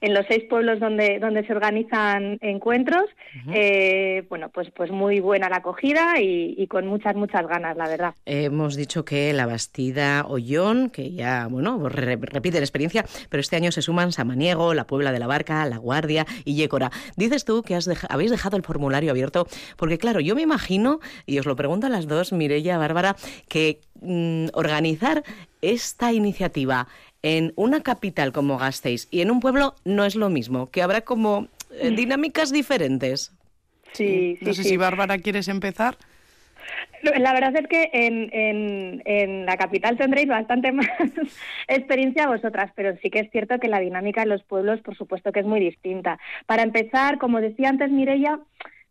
en 0.00 0.14
los 0.14 0.24
seis 0.28 0.44
pueblos 0.48 0.78
donde 0.80 1.18
donde 1.18 1.44
se 1.46 1.52
organizan 1.52 2.38
encuentros 2.40 3.04
eh, 3.52 4.24
bueno 4.28 4.48
pues 4.48 4.70
pues 4.70 4.90
muy 4.90 5.20
buena 5.20 5.48
la 5.48 5.56
acogida 5.56 6.20
y, 6.20 6.66
con 6.68 6.86
muchas 6.86 7.16
muchas 7.16 7.46
ganas 7.46 7.76
la 7.76 7.88
verdad. 7.88 8.14
Hemos 8.26 8.76
dicho 8.76 9.04
que 9.04 9.32
la 9.32 9.46
Bastida 9.46 10.24
Ollón 10.26 10.90
que 10.90 11.12
ya 11.12 11.48
bueno 11.48 11.88
repite 11.88 12.58
la 12.58 12.64
experiencia 12.64 13.04
pero 13.28 13.40
este 13.40 13.56
año 13.56 13.72
se 13.72 13.82
suman 13.82 14.12
Samaniego 14.12 14.74
la 14.74 14.86
Puebla 14.86 15.12
de 15.12 15.18
la 15.18 15.26
Barca 15.26 15.66
la 15.66 15.78
Guardia 15.78 16.26
y 16.44 16.54
Yécora. 16.54 16.90
Dices 17.16 17.44
tú 17.44 17.62
que 17.62 17.74
has 17.74 17.88
habéis 18.08 18.30
dejado 18.30 18.56
el 18.56 18.62
formulario 18.62 19.10
abierto 19.10 19.46
porque 19.76 19.98
claro 19.98 20.20
yo 20.20 20.34
me 20.34 20.42
imagino 20.42 21.00
y 21.26 21.38
os 21.38 21.46
lo 21.46 21.56
pregunto 21.56 21.86
a 21.86 21.90
las 21.90 22.06
dos 22.06 22.32
Mireya 22.32 22.78
Bárbara 22.78 23.16
que 23.48 23.80
mm, 24.00 24.48
organizar 24.52 25.24
esta 25.60 26.12
iniciativa 26.12 26.86
en 27.22 27.52
una 27.56 27.82
capital 27.82 28.32
como 28.32 28.58
Gasteiz 28.58 29.08
y 29.10 29.20
en 29.20 29.30
un 29.30 29.40
pueblo 29.40 29.74
no 29.84 30.04
es 30.04 30.14
lo 30.14 30.30
mismo, 30.30 30.70
que 30.70 30.82
habrá 30.82 31.00
como 31.02 31.48
eh, 31.72 31.90
dinámicas 31.90 32.52
diferentes. 32.52 33.32
Sí, 33.92 34.38
No 34.42 34.52
sé 34.52 34.64
si 34.64 34.76
Bárbara 34.76 35.18
quieres 35.18 35.48
empezar. 35.48 35.96
La 37.02 37.32
verdad 37.32 37.56
es 37.56 37.66
que 37.68 37.90
en, 37.92 38.28
en, 38.32 39.02
en, 39.04 39.46
la 39.46 39.56
capital 39.56 39.96
tendréis 39.96 40.28
bastante 40.28 40.72
más 40.72 40.86
experiencia 41.68 42.26
vosotras, 42.26 42.72
pero 42.74 42.96
sí 43.02 43.10
que 43.10 43.20
es 43.20 43.30
cierto 43.30 43.58
que 43.58 43.68
la 43.68 43.80
dinámica 43.80 44.22
en 44.22 44.28
los 44.28 44.42
pueblos, 44.44 44.80
por 44.80 44.96
supuesto 44.96 45.32
que 45.32 45.40
es 45.40 45.46
muy 45.46 45.60
distinta. 45.60 46.18
Para 46.46 46.62
empezar, 46.62 47.18
como 47.18 47.40
decía 47.40 47.68
antes 47.68 47.90
Mireia, 47.90 48.40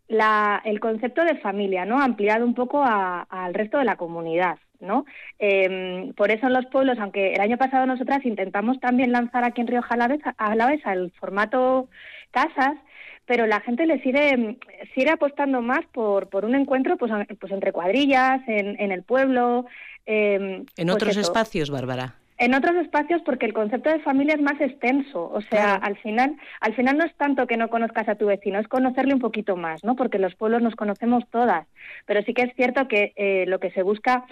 la, 0.08 0.62
el 0.64 0.80
concepto 0.80 1.24
de 1.24 1.36
familia, 1.38 1.86
¿no? 1.86 2.02
Ampliado 2.02 2.46
un 2.46 2.54
poco 2.54 2.84
al 2.84 3.54
resto 3.54 3.78
de 3.78 3.86
la 3.86 3.98
comunidad. 3.98 4.58
¿No? 4.80 5.06
Em, 5.40 6.14
por 6.14 6.32
eso 6.32 6.48
en 6.48 6.54
los 6.54 6.66
pueblos, 6.68 6.98
aunque 7.00 7.34
el 7.34 7.42
año 7.42 7.58
pasado 7.58 7.86
nosotras 7.86 8.26
intentamos 8.26 8.80
también 8.80 9.12
lanzar 9.12 9.44
aquí 9.44 9.62
en 9.62 9.68
Río 9.68 9.82
Jalavesa, 9.82 10.94
el 10.94 11.12
formato 11.12 11.90
casas, 12.32 12.78
pero 13.26 13.46
la 13.46 13.60
gente 13.60 13.86
le 13.86 14.02
sigue, 14.02 14.58
sigue 14.96 15.10
apostando 15.10 15.62
más 15.62 15.86
por, 15.92 16.30
por 16.30 16.46
un 16.46 16.56
encuentro 16.56 16.98
pues, 16.98 17.12
pues 17.40 17.52
entre 17.52 17.74
cuadrillas, 17.74 18.42
en, 18.48 18.80
en 18.80 18.92
el 18.92 19.04
pueblo. 19.04 19.66
Em, 20.06 20.66
en 20.78 20.88
pues 20.88 20.90
otros 20.90 21.18
espacios, 21.18 21.70
Bárbara. 21.70 22.16
En 22.40 22.54
otros 22.54 22.76
espacios 22.76 23.22
porque 23.26 23.48
el 23.48 23.54
concepto 23.54 23.90
de 23.90 24.00
familia 24.00 24.36
es 24.36 24.42
más 24.42 24.62
extenso, 24.62 25.28
o 25.34 25.42
sea, 25.42 25.74
al 25.74 25.98
final, 25.98 26.36
al 26.62 26.76
final 26.76 26.96
no 26.96 27.04
es 27.04 27.16
tanto 27.16 27.48
que 27.48 27.58
no 27.58 27.68
conozcas 27.68 28.08
a 28.08 28.16
tu 28.16 28.28
vecino, 28.28 28.60
es 28.60 28.68
conocerle 28.68 29.16
un 29.16 29.20
poquito 29.20 29.56
más, 29.56 29.84
¿no? 29.84 29.96
Porque 29.96 30.20
los 30.20 30.36
pueblos 30.36 30.62
nos 30.62 30.76
conocemos 30.76 31.24
todas, 31.32 31.66
pero 32.06 32.22
sí 32.22 32.36
que 32.36 32.44
es 32.44 32.56
cierto 32.56 32.88
que 32.88 33.14
eh, 33.16 33.46
lo 33.48 33.60
que 33.60 33.72
se 33.72 33.82
busca 33.82 34.26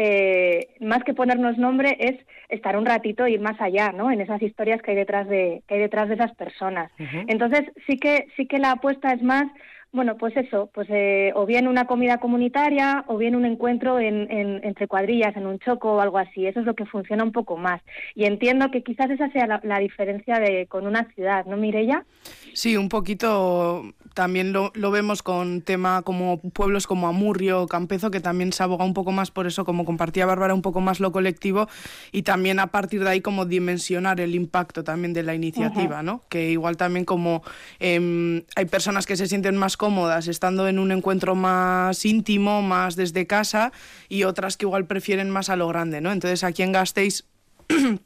eh, 0.00 0.68
más 0.78 1.02
que 1.02 1.12
ponernos 1.12 1.58
nombre, 1.58 1.96
es 1.98 2.16
estar 2.48 2.76
un 2.76 2.86
ratito 2.86 3.26
e 3.26 3.32
ir 3.32 3.40
más 3.40 3.60
allá, 3.60 3.90
¿no? 3.90 4.12
En 4.12 4.20
esas 4.20 4.40
historias 4.40 4.80
que 4.80 4.92
hay 4.92 4.96
detrás 4.96 5.26
de, 5.26 5.64
que 5.66 5.74
hay 5.74 5.80
detrás 5.80 6.08
de 6.08 6.14
esas 6.14 6.32
personas. 6.36 6.92
Entonces, 7.26 7.62
sí 7.88 7.98
que, 7.98 8.28
sí 8.36 8.46
que 8.46 8.58
la 8.58 8.70
apuesta 8.70 9.12
es 9.12 9.20
más 9.22 9.48
bueno, 9.90 10.18
pues 10.18 10.36
eso, 10.36 10.70
pues 10.74 10.86
eh, 10.90 11.32
o 11.34 11.46
bien 11.46 11.66
una 11.66 11.86
comida 11.86 12.18
comunitaria 12.18 13.04
o 13.08 13.16
bien 13.16 13.34
un 13.34 13.46
encuentro 13.46 13.98
en, 13.98 14.28
entre 14.30 14.86
cuadrillas, 14.86 15.34
en 15.34 15.46
un 15.46 15.58
choco 15.60 15.94
o 15.94 16.00
algo 16.00 16.18
así. 16.18 16.46
Eso 16.46 16.60
es 16.60 16.66
lo 16.66 16.74
que 16.74 16.84
funciona 16.84 17.24
un 17.24 17.32
poco 17.32 17.56
más. 17.56 17.80
Y 18.14 18.24
entiendo 18.24 18.70
que 18.70 18.82
quizás 18.82 19.10
esa 19.10 19.30
sea 19.30 19.60
la, 19.62 19.78
diferencia 19.78 20.38
de 20.40 20.66
con 20.66 20.86
una 20.86 21.08
ciudad, 21.14 21.46
¿no, 21.46 21.56
Mireya? 21.56 22.04
Sí, 22.52 22.76
un 22.76 22.90
poquito 22.90 23.82
también 24.12 24.52
lo, 24.52 24.72
lo, 24.74 24.90
vemos 24.90 25.22
con 25.22 25.62
tema 25.62 26.02
como 26.02 26.40
pueblos 26.40 26.86
como 26.86 27.08
Amurrio, 27.08 27.66
Campezo, 27.66 28.10
que 28.10 28.20
también 28.20 28.52
se 28.52 28.62
aboga 28.62 28.84
un 28.84 28.92
poco 28.92 29.12
más 29.12 29.30
por 29.30 29.46
eso, 29.46 29.64
como 29.64 29.84
compartía 29.84 30.26
Bárbara, 30.26 30.52
un 30.52 30.62
poco 30.62 30.80
más 30.80 31.00
lo 31.00 31.12
colectivo 31.12 31.68
y 32.12 32.22
también 32.22 32.58
a 32.58 32.66
partir 32.66 33.04
de 33.04 33.10
ahí 33.10 33.20
como 33.20 33.46
dimensionar 33.46 34.20
el 34.20 34.34
impacto 34.34 34.84
también 34.84 35.14
de 35.14 35.22
la 35.22 35.34
iniciativa, 35.34 36.02
¿no? 36.02 36.22
Que 36.28 36.50
igual 36.50 36.76
también 36.76 37.04
como 37.04 37.42
em, 37.78 38.42
hay 38.56 38.66
personas 38.66 39.06
que 39.06 39.16
se 39.16 39.26
sienten 39.26 39.56
más 39.56 39.77
cómodas 39.78 40.28
estando 40.28 40.68
en 40.68 40.78
un 40.78 40.92
encuentro 40.92 41.34
más 41.34 42.04
íntimo, 42.04 42.60
más 42.60 42.96
desde 42.96 43.26
casa, 43.26 43.72
y 44.10 44.24
otras 44.24 44.58
que 44.58 44.66
igual 44.66 44.84
prefieren 44.84 45.30
más 45.30 45.48
a 45.48 45.56
lo 45.56 45.68
grande, 45.68 46.02
¿no? 46.02 46.12
Entonces 46.12 46.44
aquí 46.44 46.62
en 46.62 46.72
Gasteiz... 46.72 47.24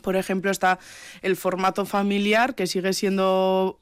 Por 0.00 0.16
ejemplo, 0.16 0.50
está 0.50 0.78
el 1.20 1.36
formato 1.36 1.84
familiar, 1.84 2.54
que 2.54 2.66
sigue 2.66 2.94
siendo 2.94 3.78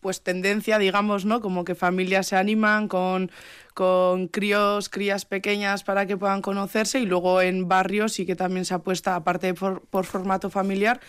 pues 0.00 0.22
tendencia, 0.22 0.78
digamos, 0.78 1.24
¿no? 1.24 1.40
Como 1.40 1.64
que 1.64 1.74
familias 1.74 2.28
se 2.28 2.36
animan 2.36 2.88
con, 2.88 3.30
con 3.74 4.28
críos, 4.28 4.88
crías 4.88 5.24
pequeñas 5.24 5.84
para 5.84 6.06
que 6.06 6.16
puedan 6.16 6.42
conocerse 6.42 7.00
y 7.00 7.06
luego 7.06 7.40
en 7.40 7.68
barrios 7.68 8.14
sí 8.14 8.26
que 8.26 8.36
también 8.36 8.64
se 8.64 8.74
apuesta, 8.74 9.14
aparte 9.14 9.54
por, 9.54 9.82
por 9.82 10.06
formato 10.06 10.50
familiar, 10.50 11.00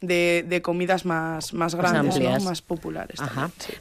de, 0.00 0.60
comidas 0.62 1.04
más, 1.04 1.52
más 1.52 1.74
grandes, 1.74 2.44
más, 2.44 2.62
populares. 2.62 3.20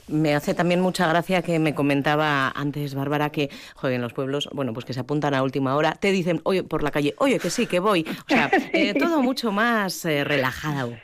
Me 0.07 0.35
hace 0.35 0.53
también 0.53 0.81
mucha 0.81 1.07
gracia 1.07 1.41
que 1.41 1.59
me 1.59 1.75
comentaba 1.75 2.49
antes 2.49 2.95
Bárbara 2.95 3.29
que 3.31 3.49
en 3.83 4.01
los 4.01 4.13
pueblos, 4.13 4.49
bueno, 4.53 4.73
pues 4.73 4.85
que 4.85 4.93
se 4.93 4.99
apuntan 4.99 5.33
a 5.33 5.43
última 5.43 5.75
hora, 5.75 5.93
te 5.93 6.11
dicen, 6.11 6.41
oye, 6.43 6.63
por 6.63 6.83
la 6.83 6.91
calle, 6.91 7.13
oye, 7.19 7.39
que 7.39 7.49
sí, 7.49 7.67
que 7.67 7.79
voy. 7.79 8.05
O 8.09 8.29
sea, 8.29 8.49
eh, 8.73 8.93
todo 8.93 9.21
mucho 9.21 9.51
más 9.51 10.05
eh, 10.05 10.23
relajado. 10.23 10.95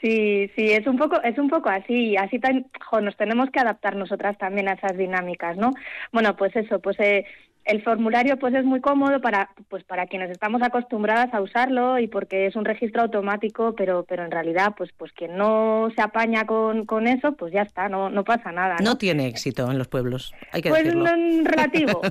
Sí, 0.00 0.50
sí, 0.54 0.70
es 0.70 0.86
un 0.86 0.98
poco, 0.98 1.20
es 1.22 1.38
un 1.38 1.48
poco 1.48 1.68
así, 1.68 2.16
así 2.16 2.38
tan, 2.38 2.66
nos 3.02 3.16
tenemos 3.16 3.50
que 3.50 3.60
adaptar 3.60 3.96
nosotras 3.96 4.36
también 4.38 4.68
a 4.68 4.74
esas 4.74 4.96
dinámicas, 4.96 5.56
¿no? 5.56 5.72
Bueno, 6.12 6.36
pues 6.36 6.54
eso, 6.54 6.80
pues 6.80 6.98
eh, 7.00 7.24
el 7.66 7.82
formulario 7.82 8.38
pues 8.38 8.54
es 8.54 8.64
muy 8.64 8.80
cómodo 8.80 9.20
para 9.20 9.50
pues 9.68 9.82
para 9.82 10.06
quienes 10.06 10.30
estamos 10.30 10.62
acostumbradas 10.62 11.34
a 11.34 11.40
usarlo 11.40 11.98
y 11.98 12.06
porque 12.06 12.46
es 12.46 12.54
un 12.54 12.64
registro 12.64 13.02
automático 13.02 13.74
pero 13.76 14.04
pero 14.08 14.24
en 14.24 14.30
realidad 14.30 14.74
pues 14.76 14.90
pues 14.96 15.12
quien 15.12 15.36
no 15.36 15.88
se 15.94 16.00
apaña 16.00 16.46
con, 16.46 16.86
con 16.86 17.08
eso 17.08 17.32
pues 17.32 17.52
ya 17.52 17.62
está 17.62 17.88
no 17.88 18.08
no 18.08 18.22
pasa 18.22 18.52
nada 18.52 18.76
no, 18.82 18.96
tiene 18.96 19.26
éxito 19.26 19.68
en 19.70 19.78
los 19.78 19.88
pueblos 19.88 20.32
hay 20.52 20.62
que 20.62 20.68
pues 20.70 20.84
decirlo. 20.84 21.06
relativo. 21.44 22.00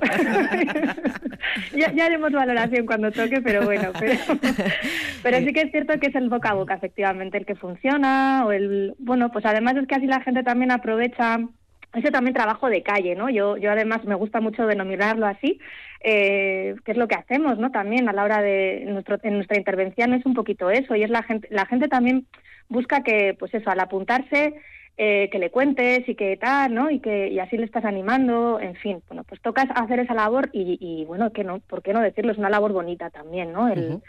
Ya, 1.72 1.92
ya, 1.92 2.06
haremos 2.06 2.32
valoración 2.32 2.86
cuando 2.86 3.10
toque 3.10 3.40
pero 3.40 3.64
bueno 3.64 3.90
pero, 3.98 4.14
pero 5.22 5.38
sí 5.38 5.52
que 5.52 5.62
es 5.62 5.70
cierto 5.70 5.98
que 5.98 6.08
es 6.08 6.14
el 6.14 6.28
boca 6.28 6.50
a 6.50 6.54
boca 6.54 6.74
efectivamente 6.74 7.38
el 7.38 7.46
que 7.46 7.54
funciona 7.54 8.44
o 8.46 8.52
el 8.52 8.94
bueno 8.98 9.30
pues 9.30 9.44
además 9.46 9.76
es 9.76 9.86
que 9.86 9.94
así 9.94 10.06
la 10.06 10.20
gente 10.20 10.42
también 10.42 10.70
aprovecha 10.70 11.38
ese 11.96 12.10
también 12.10 12.34
trabajo 12.34 12.68
de 12.68 12.82
calle, 12.82 13.14
¿no? 13.14 13.30
Yo, 13.30 13.56
yo 13.56 13.72
además 13.72 14.04
me 14.04 14.14
gusta 14.14 14.40
mucho 14.40 14.66
denominarlo 14.66 15.26
así, 15.26 15.58
eh, 16.02 16.76
que 16.84 16.92
es 16.92 16.98
lo 16.98 17.08
que 17.08 17.14
hacemos, 17.14 17.58
¿no? 17.58 17.70
También 17.70 18.08
a 18.08 18.12
la 18.12 18.24
hora 18.24 18.42
de 18.42 18.84
nuestro, 18.86 19.18
en 19.22 19.34
nuestra 19.34 19.56
intervención 19.56 20.12
es 20.12 20.24
un 20.26 20.34
poquito 20.34 20.70
eso 20.70 20.94
y 20.94 21.02
es 21.02 21.10
la 21.10 21.22
gente, 21.22 21.48
la 21.50 21.66
gente 21.66 21.88
también 21.88 22.26
busca 22.68 23.02
que, 23.02 23.34
pues 23.38 23.54
eso, 23.54 23.70
al 23.70 23.80
apuntarse 23.80 24.54
eh, 24.98 25.28
que 25.30 25.38
le 25.38 25.50
cuentes 25.50 26.08
y 26.08 26.14
que 26.14 26.36
tal, 26.36 26.74
¿no? 26.74 26.90
Y 26.90 27.00
que 27.00 27.28
y 27.28 27.38
así 27.38 27.56
le 27.56 27.64
estás 27.64 27.84
animando, 27.84 28.60
en 28.60 28.74
fin, 28.76 29.02
bueno, 29.08 29.24
pues 29.24 29.40
tocas 29.40 29.66
hacer 29.74 30.00
esa 30.00 30.14
labor 30.14 30.50
y, 30.52 30.78
y 30.80 31.04
bueno, 31.04 31.32
que 31.32 31.44
no, 31.44 31.60
¿por 31.60 31.82
qué 31.82 31.92
no 31.92 32.00
decirlo? 32.00 32.32
Es 32.32 32.38
una 32.38 32.50
labor 32.50 32.72
bonita 32.72 33.10
también, 33.10 33.52
¿no? 33.52 33.68
El, 33.68 34.00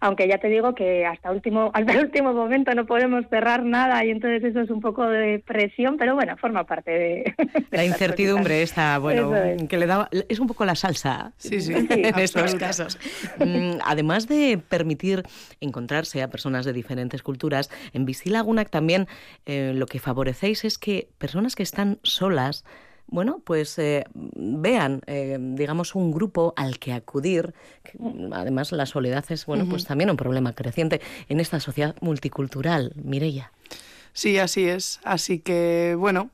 aunque 0.00 0.26
ya 0.26 0.38
te 0.38 0.48
digo 0.48 0.74
que 0.74 1.06
hasta 1.06 1.30
último 1.30 1.70
hasta 1.74 1.92
el 1.92 2.04
último 2.04 2.32
momento 2.32 2.74
no 2.74 2.86
podemos 2.86 3.24
cerrar 3.28 3.64
nada 3.64 4.04
y 4.04 4.10
entonces 4.10 4.42
eso 4.42 4.60
es 4.60 4.70
un 4.70 4.80
poco 4.80 5.06
de 5.06 5.38
presión, 5.38 5.96
pero 5.96 6.14
bueno, 6.14 6.36
forma 6.36 6.64
parte 6.64 6.90
de, 6.90 7.34
la 7.70 7.84
incertidumbre 7.84 8.62
esta, 8.62 8.98
bueno, 8.98 9.32
que 9.68 9.76
le 9.76 9.86
da 9.86 10.08
es 10.28 10.40
un 10.40 10.46
poco 10.46 10.64
la 10.64 10.74
salsa 10.74 11.32
sí, 11.36 11.60
sí, 11.60 11.74
en 11.90 12.18
estos 12.18 12.54
casos. 12.54 12.98
Mm, 13.38 13.78
además 13.84 14.26
de 14.26 14.58
permitir 14.68 15.22
encontrarse 15.60 16.22
a 16.22 16.28
personas 16.28 16.64
de 16.64 16.72
diferentes 16.72 17.22
culturas, 17.22 17.70
en 17.92 18.04
Visilagunac 18.04 18.70
también 18.70 19.06
eh, 19.46 19.72
lo 19.74 19.86
que 19.86 19.98
favorecéis 19.98 20.64
es 20.64 20.78
que 20.78 21.08
personas 21.18 21.54
que 21.54 21.62
están 21.62 21.98
solas 22.02 22.64
bueno, 23.10 23.40
pues 23.44 23.78
eh, 23.78 24.04
vean, 24.14 25.02
eh, 25.06 25.36
digamos, 25.40 25.94
un 25.94 26.12
grupo 26.12 26.54
al 26.56 26.78
que 26.78 26.92
acudir. 26.92 27.54
además, 28.32 28.72
la 28.72 28.86
soledad 28.86 29.24
es, 29.28 29.46
bueno, 29.46 29.66
pues 29.68 29.84
también 29.84 30.10
un 30.10 30.16
problema 30.16 30.54
creciente 30.54 31.00
en 31.28 31.40
esta 31.40 31.60
sociedad 31.60 31.96
multicultural. 32.00 32.92
Mireya. 32.96 33.52
Sí, 34.12 34.38
así 34.38 34.68
es. 34.68 35.00
Así 35.04 35.40
que, 35.40 35.96
bueno, 35.98 36.30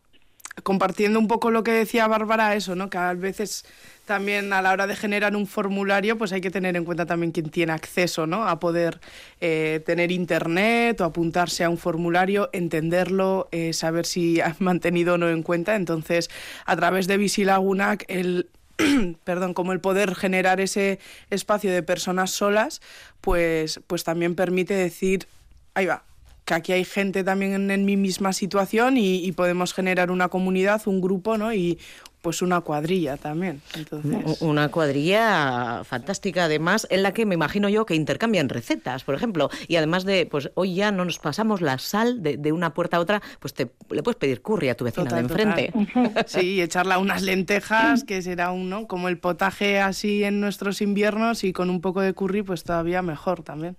compartiendo 0.62 1.18
un 1.18 1.28
poco 1.28 1.50
lo 1.50 1.62
que 1.62 1.72
decía 1.72 2.06
Bárbara, 2.06 2.54
eso, 2.54 2.74
¿no? 2.74 2.90
Que 2.90 2.98
a 2.98 3.12
veces 3.14 3.64
también 4.06 4.52
a 4.52 4.62
la 4.62 4.72
hora 4.72 4.86
de 4.86 4.96
generar 4.96 5.36
un 5.36 5.46
formulario, 5.46 6.16
pues 6.16 6.32
hay 6.32 6.40
que 6.40 6.50
tener 6.50 6.76
en 6.76 6.84
cuenta 6.84 7.06
también 7.06 7.32
quién 7.32 7.50
tiene 7.50 7.72
acceso 7.72 8.26
¿no? 8.26 8.48
a 8.48 8.58
poder 8.60 9.00
eh, 9.40 9.82
tener 9.84 10.12
internet 10.12 11.00
o 11.00 11.04
apuntarse 11.04 11.64
a 11.64 11.68
un 11.68 11.76
formulario, 11.76 12.48
entenderlo, 12.52 13.48
eh, 13.50 13.72
saber 13.72 14.06
si 14.06 14.40
has 14.40 14.60
mantenido 14.60 15.14
o 15.14 15.18
no 15.18 15.28
en 15.28 15.42
cuenta. 15.42 15.74
Entonces, 15.74 16.30
a 16.64 16.76
través 16.76 17.06
de 17.08 17.16
Visilagunac, 17.18 18.04
el 18.08 18.48
perdón, 19.24 19.54
como 19.54 19.72
el 19.72 19.80
poder 19.80 20.14
generar 20.14 20.60
ese 20.60 20.98
espacio 21.30 21.72
de 21.72 21.82
personas 21.82 22.30
solas, 22.30 22.80
pues, 23.20 23.80
pues 23.86 24.04
también 24.04 24.34
permite 24.34 24.74
decir, 24.74 25.26
ahí 25.74 25.86
va, 25.86 26.04
que 26.46 26.54
aquí 26.54 26.72
hay 26.72 26.84
gente 26.84 27.24
también 27.24 27.70
en, 27.70 27.84
mi 27.84 27.96
misma 27.96 28.32
situación 28.32 28.96
y, 28.96 29.16
y, 29.16 29.32
podemos 29.32 29.74
generar 29.74 30.10
una 30.10 30.28
comunidad, 30.28 30.80
un 30.86 31.00
grupo, 31.00 31.36
¿no? 31.36 31.52
Y 31.52 31.78
pues 32.26 32.42
una 32.42 32.60
cuadrilla 32.60 33.16
también. 33.16 33.62
Entonces... 33.76 34.42
Una 34.42 34.68
cuadrilla 34.68 35.84
fantástica, 35.84 36.46
además, 36.46 36.84
en 36.90 37.04
la 37.04 37.12
que 37.12 37.24
me 37.24 37.36
imagino 37.36 37.68
yo 37.68 37.86
que 37.86 37.94
intercambian 37.94 38.48
recetas, 38.48 39.04
por 39.04 39.14
ejemplo, 39.14 39.48
y 39.68 39.76
además 39.76 40.04
de, 40.04 40.26
pues 40.26 40.50
hoy 40.54 40.74
ya 40.74 40.90
no 40.90 41.04
nos 41.04 41.20
pasamos 41.20 41.60
la 41.60 41.78
sal 41.78 42.24
de, 42.24 42.50
una 42.50 42.74
puerta 42.74 42.96
a 42.96 43.00
otra, 43.00 43.22
pues 43.38 43.54
te 43.54 43.70
le 43.90 44.02
puedes 44.02 44.18
pedir 44.18 44.42
curry 44.42 44.70
a 44.70 44.74
tu 44.74 44.84
vecina 44.84 45.08
de 45.12 45.20
enfrente. 45.20 45.72
Sí, 46.26 46.54
y 46.54 46.62
echarla 46.62 46.98
unas 46.98 47.22
lentejas, 47.22 48.02
que 48.02 48.20
será 48.22 48.50
uno, 48.50 48.88
como 48.88 49.06
el 49.06 49.18
potaje 49.18 49.78
así 49.78 50.24
en 50.24 50.40
nuestros 50.40 50.82
inviernos, 50.82 51.44
y 51.44 51.52
con 51.52 51.70
un 51.70 51.80
poco 51.80 52.00
de 52.00 52.12
curry, 52.12 52.42
pues 52.42 52.64
todavía 52.64 53.02
mejor 53.02 53.44
también. 53.44 53.76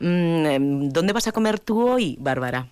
Mm, 0.00 0.46
em, 0.46 0.88
¿Dónde 0.88 1.12
vas 1.12 1.28
a 1.28 1.32
comer 1.32 1.60
tú 1.60 1.88
hoy, 1.88 2.16
Bárbara? 2.18 2.66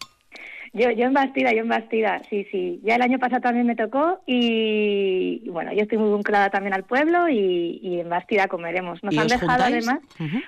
Yo, 0.75 0.91
yo 0.91 1.05
en 1.05 1.13
Bastida, 1.13 1.53
yo 1.53 1.61
en 1.61 1.69
Bastida, 1.69 2.23
sí, 2.31 2.47
sí. 2.51 2.81
Ya 2.83 2.95
el 2.95 3.03
año 3.03 3.19
pasado 3.19 3.43
también 3.43 3.67
me 3.67 3.77
tocó 3.77 4.23
y, 4.27 5.47
bueno, 5.51 5.71
yo 5.75 5.83
estoy 5.83 5.99
muy 5.99 6.15
vinculada 6.15 6.49
también 6.49 6.73
al 6.73 6.85
pueblo 6.85 7.29
y, 7.29 8.01
en 8.01 8.09
Bastida 8.09 8.49
comeremos. 8.49 9.03
Nos 9.05 9.17
han 9.19 9.27
dejado 9.27 9.65
además, 9.65 9.99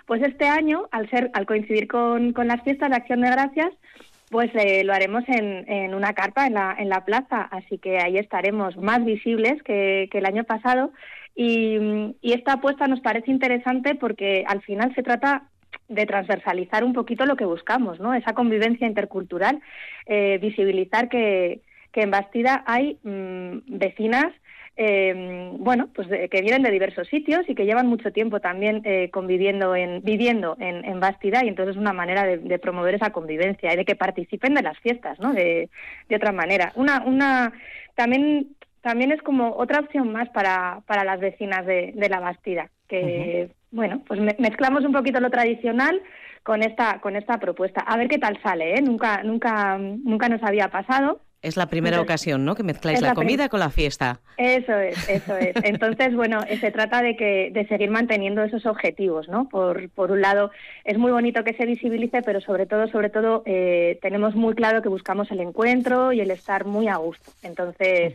pues 0.07 0.23
este 0.23 0.47
año, 0.47 0.89
al 0.93 1.11
ser, 1.11 1.31
al 1.35 1.45
coincidir 1.45 1.89
con, 1.89 2.33
con 2.33 2.49
las 2.49 2.63
fiestas 2.63 2.89
de 2.89 2.97
Acción 2.97 3.21
de 3.21 3.31
Gracias, 3.31 3.71
pues 4.31 4.51
eh, 4.55 4.83
lo 4.83 4.95
haremos 4.95 5.25
en, 5.29 5.71
en, 5.71 5.95
una 5.95 6.15
carpa 6.15 6.47
en 6.47 6.55
la, 6.55 6.75
en 6.79 6.89
la 6.89 7.05
plaza, 7.05 7.43
así 7.43 7.77
que 7.77 7.99
ahí 7.99 8.17
estaremos 8.17 8.79
más 8.79 9.05
visibles 9.05 9.63
que, 9.63 10.09
que 10.11 10.19
el 10.19 10.27
año 10.27 10.45
pasado. 10.45 10.91
Y, 11.37 11.77
y, 12.23 12.33
esta 12.33 12.55
apuesta 12.55 12.87
nos 12.87 13.01
parece 13.01 13.31
interesante 13.31 13.95
porque 13.95 14.45
al 14.47 14.63
final 14.63 14.95
se 14.95 15.03
trata 15.03 15.51
de 15.89 16.07
transversalizar 16.07 16.85
un 16.85 16.93
poquito 16.93 17.27
lo 17.27 17.37
que 17.37 17.45
buscamos, 17.45 18.01
¿no? 18.01 18.15
Esa 18.15 18.33
convivencia 18.33 18.87
intercultural, 18.87 19.61
eh, 20.07 20.39
visibilizar 20.41 21.09
que, 21.09 21.61
que, 21.93 22.03
en 22.03 22.11
Bastida 22.11 22.65
hay 22.67 22.99
mm, 23.03 23.79
vecinas 23.79 24.33
eh, 24.77 25.53
bueno, 25.59 25.89
pues 25.95 26.09
que 26.09 26.41
vienen 26.41 26.65
de 26.65 26.71
diversos 26.73 27.07
sitios 27.07 27.49
y 27.49 27.55
que 27.55 27.65
llevan 27.65 27.87
mucho 27.87 28.13
tiempo 28.13 28.41
también 28.41 28.83
eh, 28.85 29.09
conviviendo 29.13 29.77
en, 29.77 30.03
viviendo 30.03 30.57
en, 30.59 30.85
en, 30.85 30.99
Bastida 30.99 31.45
y 31.45 31.49
entonces 31.49 31.77
es 31.77 31.81
una 31.81 31.93
manera 31.93 32.25
de, 32.25 32.59
promover 32.59 32.97
esa 32.97 33.11
convivencia 33.11 33.73
y 33.73 33.77
de 33.77 33.85
que 33.85 33.95
participen 33.95 34.55
de 34.55 34.63
las 34.63 34.77
fiestas, 34.79 35.21
¿no? 35.21 35.33
De, 35.33 35.69
de 36.09 36.17
otra 36.17 36.33
manera. 36.33 36.73
Una, 36.75 37.05
una, 37.05 37.53
también, 37.95 38.49
también 38.81 39.13
es 39.13 39.23
como 39.23 39.55
otra 39.57 39.79
opción 39.79 40.11
más 40.11 40.29
para, 40.31 40.81
para 40.87 41.05
las 41.05 41.21
vecinas 41.21 41.65
de, 41.67 41.93
de 41.95 42.09
la 42.09 42.19
Bastida, 42.19 42.69
que 42.89 43.51
bueno, 43.75 44.03
pues 44.07 44.21
mezclamos 44.39 44.85
un 44.85 44.93
poquito 44.93 45.21
lo 45.21 45.31
tradicional 45.31 46.01
con 46.43 46.63
esta 46.63 47.01
con 47.01 47.17
esta 47.17 47.39
propuesta. 47.39 47.81
A 47.81 47.97
ver 47.97 48.09
qué 48.09 48.19
tal 48.19 48.41
sale, 48.43 48.77
¿eh? 48.77 48.83
Nunca 48.83 49.23
nunca 49.23 49.77
nunca 49.79 50.29
nos 50.29 50.43
había 50.43 50.69
pasado. 50.69 51.21
Es 51.43 51.59
la 51.59 51.67
primera 51.67 52.01
ocasión, 52.01 52.47
¿no? 52.47 52.55
Que 52.55 52.63
mezcláis 52.63 53.03
la, 53.03 53.13
comida 53.13 53.51
con 53.51 53.61
la 53.61 53.69
fiesta. 53.69 54.21
Eso 54.39 54.79
es, 54.79 55.11
eso 55.11 55.37
es. 55.37 55.55
Entonces, 55.63 56.15
bueno, 56.15 56.41
eh, 56.49 56.57
se 56.57 56.71
trata 56.71 57.03
de 57.03 57.17
que 57.17 57.51
de 57.53 57.67
seguir 57.67 57.91
manteniendo 57.91 58.43
esos 58.43 58.65
objetivos, 58.65 59.29
¿no? 59.29 59.47
Por, 59.51 59.91
por 59.91 60.11
un 60.11 60.23
lado, 60.23 60.51
es 60.85 60.97
muy 60.97 61.13
bonito 61.13 61.45
que 61.45 61.53
se 61.53 61.67
visibilice, 61.67 62.23
pero 62.23 62.41
sobre 62.41 62.65
todo, 62.65 62.89
sobre 62.89 63.11
todo, 63.11 63.43
eh, 63.45 63.99
tenemos 64.01 64.35
muy 64.35 64.55
claro 64.55 64.81
que 64.81 64.89
buscamos 64.89 65.31
el 65.33 65.41
encuentro 65.41 66.15
y 66.15 66.21
el 66.21 66.31
estar 66.31 66.65
muy 66.65 66.89
a 66.89 66.97
gusto. 66.97 67.31
Entonces. 67.43 68.15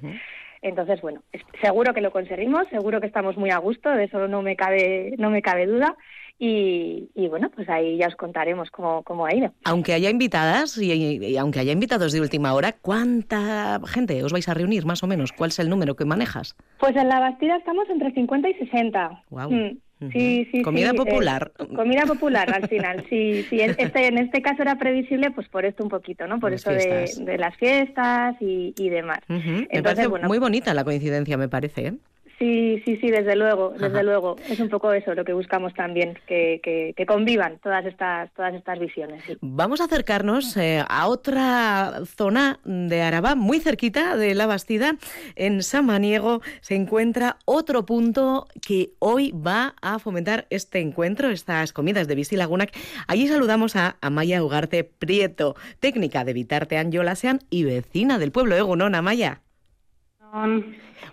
Entonces, 0.62 1.02
bueno, 1.02 1.22
seguro 1.62 1.94
que 1.94 2.02
lo 2.02 2.12
conseguimos, 2.12 2.68
seguro 2.70 3.00
que 3.00 3.08
estamos 3.08 3.38
muy 3.38 3.50
a 3.50 3.58
gusto, 3.58 3.90
de 3.92 4.06
eso 4.06 4.28
no 4.28 4.42
me 4.42 4.56
cabe, 4.56 5.16
no 5.18 5.30
me 5.30 5.42
cabe 5.42 5.66
duda. 5.66 5.96
Y, 6.42 7.28
bueno, 7.28 7.52
pues 7.54 7.68
ahí 7.68 7.98
ya 7.98 8.08
os 8.08 8.16
contaremos 8.16 8.72
cómo, 8.72 9.04
cómo 9.04 9.26
ha 9.26 9.36
ido. 9.36 9.52
Aunque 9.66 9.94
haya 9.94 10.10
invitadas 10.10 10.78
y, 10.78 11.38
aunque 11.38 11.60
haya 11.60 11.74
invitados 11.74 12.14
de 12.14 12.22
última 12.22 12.54
hora, 12.54 12.74
¿cuánta 12.82 13.82
gente 13.86 14.24
os 14.24 14.32
vais 14.32 14.48
a 14.48 14.54
reunir 14.54 14.86
más 14.86 15.04
o 15.04 15.08
menos? 15.08 15.34
¿Cuál 15.34 15.50
es 15.50 15.60
el 15.60 15.70
número 15.70 15.96
que 15.96 16.06
manejas? 16.06 16.56
Pues 16.80 16.96
en 16.96 17.10
la 17.10 17.20
Bastida 17.20 17.58
estamos 17.58 17.90
entre 17.90 18.14
50 18.14 18.50
y 18.50 18.54
60. 18.54 19.24
Wow. 19.30 19.78
Sí, 20.14 20.48
sí, 20.50 20.62
comida 20.62 20.94
popular. 20.94 21.52
Eh, 21.60 21.76
comida 21.76 22.04
popular 22.04 22.50
al 22.54 22.68
final, 22.70 23.06
sí, 23.10 23.44
sí. 23.50 23.60
Este, 23.60 24.08
en 24.08 24.18
este 24.18 24.42
caso 24.42 24.62
era 24.62 24.78
previsible, 24.78 25.32
pues 25.32 25.50
por 25.50 25.66
esto 25.66 25.84
un 25.84 25.90
poquito, 25.90 26.26
¿no? 26.26 26.40
Por 26.40 26.54
eso 26.54 26.72
de, 26.72 27.38
las 27.38 27.56
fiestas 27.58 28.38
y, 28.40 28.90
demás. 28.90 29.20
Entonces, 29.28 30.08
bueno, 30.08 30.30
muy 30.30 30.40
bonita 30.40 30.74
la 30.74 30.86
coincidencia, 30.86 31.38
me 31.38 31.50
parece. 31.50 31.88
¿eh? 31.88 31.94
Sí, 32.40 32.82
sí, 32.86 32.96
sí, 33.02 33.12
desde 33.12 33.36
luego, 33.36 33.74
desde 33.78 34.02
luego. 34.02 34.38
Es 34.50 34.62
un 34.62 34.70
poco 34.70 34.94
eso 34.94 35.14
lo 35.14 35.26
que 35.26 35.34
buscamos 35.34 35.74
también, 35.74 36.18
que, 36.26 36.62
que, 36.64 37.06
convivan 37.06 37.60
todas 37.60 37.86
estas, 37.86 38.34
todas 38.34 38.54
estas 38.54 38.80
visiones. 38.80 39.22
Vamos 39.42 39.82
a 39.82 39.86
acercarnos 39.86 40.56
eh, 40.56 40.82
a 40.88 41.08
otra 41.08 42.02
zona 42.06 42.60
de 42.64 43.02
Araba, 43.02 43.36
muy 43.36 43.60
cerquita 43.60 44.16
de 44.16 44.36
La 44.36 44.46
Bastida. 44.46 44.96
En 45.36 45.62
Samaniego 45.64 46.42
se 46.62 46.76
encuentra 46.76 47.38
otro 47.44 47.86
punto 47.86 48.48
que 48.66 48.92
hoy 49.00 49.32
va 49.34 49.76
a 49.82 50.00
fomentar 50.00 50.48
este 50.50 50.80
encuentro, 50.80 51.30
estas 51.32 51.74
comidas 51.74 52.08
de 52.08 52.16
Visi 52.16 52.38
Laguna. 52.38 52.68
Allí 53.08 53.28
saludamos 53.28 53.76
a 53.76 53.98
Amaya 54.00 54.42
Ugarte 54.42 54.86
Prieto, 54.86 55.56
técnica 55.82 56.24
de 56.24 56.32
Vitarte 56.32 56.78
Anjolasean 56.78 57.40
y 57.50 57.66
vecina 57.66 58.18
del 58.18 58.32
pueblo 58.32 58.56
de 58.56 58.62
Gunón, 58.62 58.96
Amaya. 58.96 59.42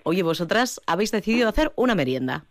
Oye, 0.02 0.22
vosotras 0.22 0.80
habéis 0.86 1.12
decidido 1.12 1.48
hacer 1.48 1.72
una 1.76 1.94
merienda. 1.94 2.44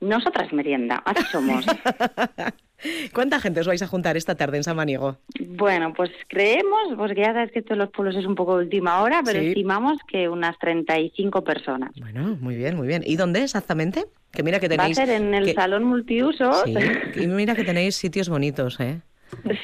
Nosotras 0.00 0.52
merienda, 0.52 1.02
así 1.04 1.24
somos. 1.32 1.64
¿Cuánta 3.14 3.40
gente 3.40 3.60
os 3.60 3.66
vais 3.66 3.82
a 3.82 3.86
juntar 3.86 4.16
esta 4.18 4.34
tarde 4.34 4.58
en 4.58 4.64
Samaniego? 4.64 5.16
Bueno, 5.40 5.94
pues 5.94 6.10
creemos, 6.28 6.94
porque 6.96 7.22
ya 7.22 7.32
sabes 7.32 7.50
que 7.50 7.60
esto 7.60 7.72
de 7.72 7.78
los 7.78 7.90
pueblos 7.90 8.14
es 8.16 8.26
un 8.26 8.34
poco 8.34 8.54
última 8.54 9.02
hora, 9.02 9.22
pero 9.24 9.38
estimamos 9.38 9.98
que 10.06 10.28
unas 10.28 10.58
35 10.58 11.42
personas. 11.42 11.92
Bueno, 11.98 12.36
muy 12.40 12.56
bien, 12.56 12.76
muy 12.76 12.86
bien. 12.86 13.02
¿Y 13.06 13.16
dónde 13.16 13.42
exactamente? 13.42 14.04
Que 14.30 14.42
mira 14.42 14.60
que 14.60 14.68
tenéis... 14.68 14.98
Va 14.98 15.02
a 15.02 15.06
ser 15.06 15.16
en 15.16 15.32
el 15.32 15.54
salón 15.54 15.84
multiuso. 15.84 16.52
Sí, 16.64 16.74
y 17.16 17.26
mira 17.26 17.54
que 17.54 17.64
tenéis 17.64 17.96
sitios 17.96 18.28
bonitos, 18.28 18.78
¿eh? 18.80 19.00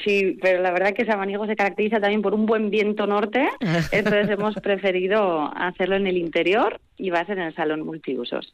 Sí, 0.03 0.37
pero 0.41 0.61
la 0.61 0.71
verdad 0.71 0.93
que 0.93 1.05
Samaniego 1.05 1.45
se 1.45 1.55
caracteriza 1.55 1.99
también 1.99 2.21
por 2.21 2.33
un 2.33 2.45
buen 2.45 2.69
viento 2.69 3.07
norte, 3.07 3.47
entonces 3.91 4.29
hemos 4.29 4.55
preferido 4.55 5.51
hacerlo 5.55 5.95
en 5.95 6.07
el 6.07 6.17
interior 6.17 6.79
y 6.97 7.09
va 7.09 7.19
a 7.19 7.25
ser 7.25 7.37
en 7.39 7.45
el 7.45 7.55
salón 7.55 7.81
multiusos. 7.81 8.53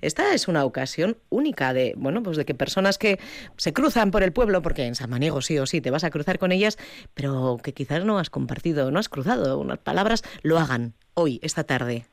Esta 0.00 0.34
es 0.34 0.48
una 0.48 0.64
ocasión 0.64 1.16
única 1.28 1.72
de, 1.72 1.94
bueno, 1.96 2.22
pues 2.22 2.36
de 2.36 2.44
que 2.44 2.54
personas 2.54 2.98
que 2.98 3.18
se 3.56 3.72
cruzan 3.72 4.10
por 4.10 4.22
el 4.22 4.32
pueblo, 4.32 4.62
porque 4.62 4.84
en 4.84 4.94
Samaniego 4.94 5.40
sí 5.40 5.58
o 5.58 5.66
sí 5.66 5.80
te 5.80 5.90
vas 5.90 6.04
a 6.04 6.10
cruzar 6.10 6.38
con 6.38 6.52
ellas, 6.52 6.78
pero 7.14 7.58
que 7.62 7.72
quizás 7.72 8.04
no 8.04 8.18
has 8.18 8.30
compartido, 8.30 8.90
no 8.90 8.98
has 8.98 9.08
cruzado 9.08 9.58
unas 9.58 9.78
palabras, 9.78 10.22
lo 10.42 10.58
hagan 10.58 10.94
hoy, 11.14 11.40
esta 11.42 11.64
tarde. 11.64 12.04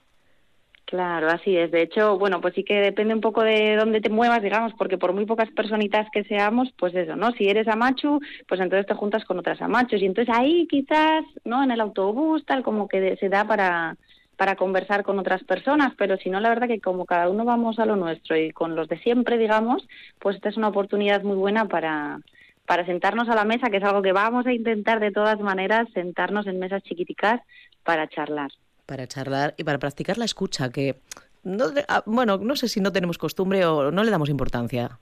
Claro, 0.93 1.27
así 1.31 1.57
es. 1.57 1.71
De 1.71 1.81
hecho, 1.81 2.19
bueno, 2.19 2.39
pues 2.39 2.53
sí 2.53 2.63
que 2.63 2.75
depende 2.75 3.15
un 3.15 3.21
poco 3.21 3.41
de 3.41 3.75
dónde 3.77 3.99
te 3.99 4.11
muevas, 4.11 4.43
digamos, 4.43 4.73
porque 4.77 4.99
por 4.99 5.11
muy 5.11 5.25
pocas 5.25 5.49
personitas 5.49 6.07
que 6.13 6.23
seamos, 6.23 6.71
pues 6.77 6.93
eso, 6.93 7.15
¿no? 7.15 7.31
Si 7.31 7.49
eres 7.49 7.67
amachu, 7.67 8.19
pues 8.47 8.61
entonces 8.61 8.85
te 8.85 8.93
juntas 8.93 9.25
con 9.25 9.39
otras 9.39 9.59
amachos 9.63 10.01
y 10.01 10.05
entonces 10.05 10.31
ahí 10.37 10.67
quizás, 10.67 11.23
¿no? 11.45 11.63
En 11.63 11.71
el 11.71 11.81
autobús, 11.81 12.45
tal, 12.45 12.61
como 12.61 12.87
que 12.87 13.17
se 13.17 13.27
da 13.29 13.43
para 13.45 13.97
para 14.37 14.55
conversar 14.55 15.03
con 15.03 15.17
otras 15.19 15.43
personas, 15.43 15.93
pero 15.97 16.17
si 16.17 16.29
no, 16.29 16.39
la 16.39 16.49
verdad 16.49 16.67
que 16.67 16.81
como 16.81 17.05
cada 17.05 17.29
uno 17.29 17.45
vamos 17.45 17.79
a 17.79 17.85
lo 17.85 17.95
nuestro 17.95 18.35
y 18.35 18.51
con 18.51 18.75
los 18.75 18.87
de 18.89 18.97
siempre, 18.99 19.37
digamos, 19.37 19.87
pues 20.19 20.35
esta 20.35 20.49
es 20.49 20.57
una 20.57 20.69
oportunidad 20.69 21.23
muy 21.23 21.37
buena 21.37 21.67
para, 21.67 22.19
para 22.65 22.85
sentarnos 22.85 23.29
a 23.29 23.35
la 23.35 23.45
mesa, 23.45 23.69
que 23.69 23.77
es 23.77 23.83
algo 23.83 24.01
que 24.01 24.11
vamos 24.11 24.45
a 24.47 24.53
intentar 24.53 24.99
de 24.99 25.11
todas 25.11 25.39
maneras, 25.39 25.87
sentarnos 25.93 26.47
en 26.47 26.59
mesas 26.59 26.83
chiquiticas 26.83 27.41
para 27.83 28.07
charlar 28.09 28.49
para 28.85 29.07
charlar 29.07 29.55
y 29.57 29.63
para 29.63 29.79
practicar 29.79 30.17
la 30.17 30.25
escucha, 30.25 30.69
que, 30.69 30.99
no, 31.43 31.65
ah, 31.87 32.03
bueno, 32.05 32.37
no 32.37 32.55
sé 32.55 32.67
si 32.67 32.79
no 32.79 32.91
tenemos 32.91 33.17
costumbre 33.17 33.65
o 33.65 33.91
no 33.91 34.03
le 34.03 34.11
damos 34.11 34.29
importancia. 34.29 34.99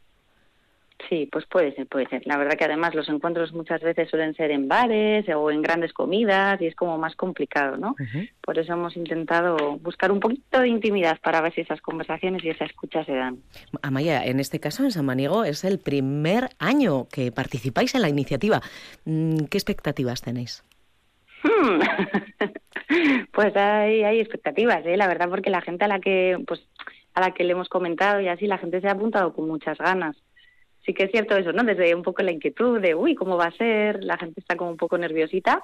Sí, 1.09 1.27
pues 1.31 1.45
puede 1.45 1.73
ser, 1.73 1.87
puede 1.87 2.07
ser. 2.07 2.21
La 2.25 2.37
verdad 2.37 2.55
que 2.57 2.65
además 2.65 2.95
los 2.95 3.09
encuentros 3.09 3.53
muchas 3.53 3.81
veces 3.81 4.09
suelen 4.09 4.35
ser 4.35 4.51
en 4.51 4.67
bares 4.67 5.25
o 5.29 5.51
en 5.51 5.61
grandes 5.61 5.93
comidas 5.93 6.61
y 6.61 6.67
es 6.67 6.75
como 6.75 6.97
más 6.97 7.15
complicado, 7.15 7.77
¿no? 7.77 7.95
Por 8.41 8.59
eso 8.59 8.73
hemos 8.73 8.95
intentado 8.95 9.77
buscar 9.79 10.11
un 10.11 10.19
poquito 10.19 10.59
de 10.59 10.67
intimidad 10.67 11.19
para 11.21 11.41
ver 11.41 11.53
si 11.53 11.61
esas 11.61 11.81
conversaciones 11.81 12.43
y 12.43 12.49
esa 12.49 12.65
escucha 12.65 13.03
se 13.03 13.13
dan. 13.13 13.39
Amaya, 13.81 14.23
en 14.25 14.39
este 14.39 14.59
caso 14.59 14.83
en 14.83 14.91
San 14.91 15.05
Maniego 15.05 15.43
es 15.43 15.63
el 15.63 15.79
primer 15.79 16.49
año 16.59 17.07
que 17.11 17.31
participáis 17.31 17.95
en 17.95 18.01
la 18.01 18.09
iniciativa. 18.09 18.61
Mm, 19.05 19.45
¿Qué 19.49 19.57
expectativas 19.57 20.21
tenéis? 20.21 20.63
Hmm. 21.43 21.79
pues 23.31 23.55
hay, 23.55 24.03
hay 24.03 24.19
expectativas, 24.19 24.85
¿eh? 24.85 24.97
la 24.97 25.07
verdad, 25.07 25.29
porque 25.29 25.49
la 25.49 25.61
gente 25.61 25.85
a 25.85 25.87
la 25.87 25.99
que, 25.99 26.37
pues, 26.47 26.61
a 27.13 27.21
la 27.21 27.31
que 27.31 27.43
le 27.43 27.53
hemos 27.53 27.69
comentado 27.69 28.21
y 28.21 28.27
así, 28.27 28.47
la 28.47 28.57
gente 28.57 28.81
se 28.81 28.87
ha 28.87 28.91
apuntado 28.91 29.33
con 29.33 29.47
muchas 29.47 29.77
ganas. 29.77 30.15
Sí 30.85 30.95
que 30.95 31.03
es 31.03 31.11
cierto 31.11 31.37
eso, 31.37 31.51
¿no? 31.51 31.63
Desde 31.63 31.93
un 31.93 32.01
poco 32.01 32.23
la 32.23 32.31
inquietud 32.31 32.81
de, 32.81 32.95
uy, 32.95 33.13
¿cómo 33.13 33.37
va 33.37 33.45
a 33.45 33.51
ser? 33.51 34.03
La 34.03 34.17
gente 34.17 34.39
está 34.39 34.55
como 34.55 34.71
un 34.71 34.77
poco 34.77 34.97
nerviosita, 34.97 35.61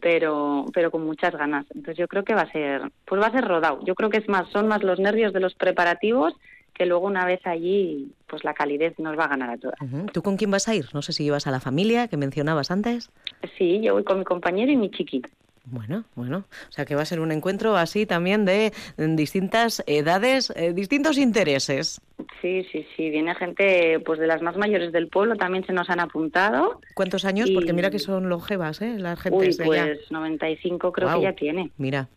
pero, 0.00 0.66
pero 0.72 0.92
con 0.92 1.04
muchas 1.04 1.34
ganas. 1.34 1.66
Entonces 1.70 1.96
yo 1.98 2.06
creo 2.06 2.22
que 2.22 2.36
va 2.36 2.42
a 2.42 2.52
ser, 2.52 2.82
pues 3.04 3.20
va 3.20 3.26
a 3.26 3.32
ser 3.32 3.44
rodado. 3.44 3.80
Yo 3.84 3.96
creo 3.96 4.10
que 4.10 4.18
es 4.18 4.28
más, 4.28 4.48
son 4.50 4.68
más 4.68 4.84
los 4.84 5.00
nervios 5.00 5.32
de 5.32 5.40
los 5.40 5.56
preparativos 5.56 6.34
que 6.74 6.86
luego 6.86 7.06
una 7.06 7.26
vez 7.26 7.40
allí, 7.46 8.12
pues 8.26 8.44
la 8.44 8.54
calidez 8.54 8.98
nos 8.98 9.18
va 9.18 9.24
a 9.24 9.28
ganar 9.28 9.50
a 9.50 9.58
todas. 9.58 9.78
¿Tú 10.12 10.22
con 10.22 10.36
quién 10.36 10.50
vas 10.50 10.68
a 10.68 10.74
ir? 10.74 10.86
No 10.94 11.02
sé 11.02 11.12
si 11.12 11.24
llevas 11.24 11.46
a 11.46 11.50
la 11.50 11.60
familia 11.60 12.08
que 12.08 12.16
mencionabas 12.16 12.70
antes. 12.70 13.10
Sí, 13.58 13.80
yo 13.82 13.94
voy 13.94 14.04
con 14.04 14.18
mi 14.18 14.24
compañero 14.24 14.70
y 14.72 14.76
mi 14.76 14.90
chiqui. 14.90 15.22
Bueno, 15.64 16.04
bueno, 16.16 16.44
o 16.68 16.72
sea 16.72 16.84
que 16.84 16.94
va 16.94 17.02
a 17.02 17.04
ser 17.04 17.20
un 17.20 17.30
encuentro 17.30 17.76
así 17.76 18.06
también 18.06 18.44
de 18.44 18.72
distintas 18.96 19.84
edades, 19.86 20.52
eh, 20.56 20.72
distintos 20.72 21.18
intereses. 21.18 22.00
Sí, 22.40 22.66
sí, 22.72 22.86
sí, 22.96 23.10
viene 23.10 23.34
gente 23.34 24.00
pues 24.00 24.18
de 24.18 24.26
las 24.26 24.42
más 24.42 24.56
mayores 24.56 24.90
del 24.90 25.08
pueblo, 25.08 25.36
también 25.36 25.64
se 25.66 25.72
nos 25.72 25.88
han 25.90 26.00
apuntado. 26.00 26.80
¿Cuántos 26.94 27.24
años? 27.24 27.50
Porque 27.52 27.72
mira 27.72 27.90
que 27.90 27.98
son 27.98 28.28
longevas, 28.28 28.80
¿eh? 28.80 28.96
Las 28.98 29.20
gentes 29.20 29.60
Uy, 29.60 29.66
pues 29.66 30.10
95 30.10 30.92
creo 30.92 31.14
que 31.14 31.22
ya 31.22 31.34
tiene. 31.34 31.70
Mira, 31.76 32.08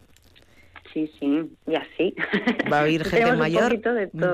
sí, 0.93 1.11
sí, 1.19 1.51
y 1.67 1.75
así. 1.75 2.15
Va 2.71 2.77
a 2.77 2.81
haber 2.81 3.03
gente 3.09 3.33
mayor, 3.33 3.79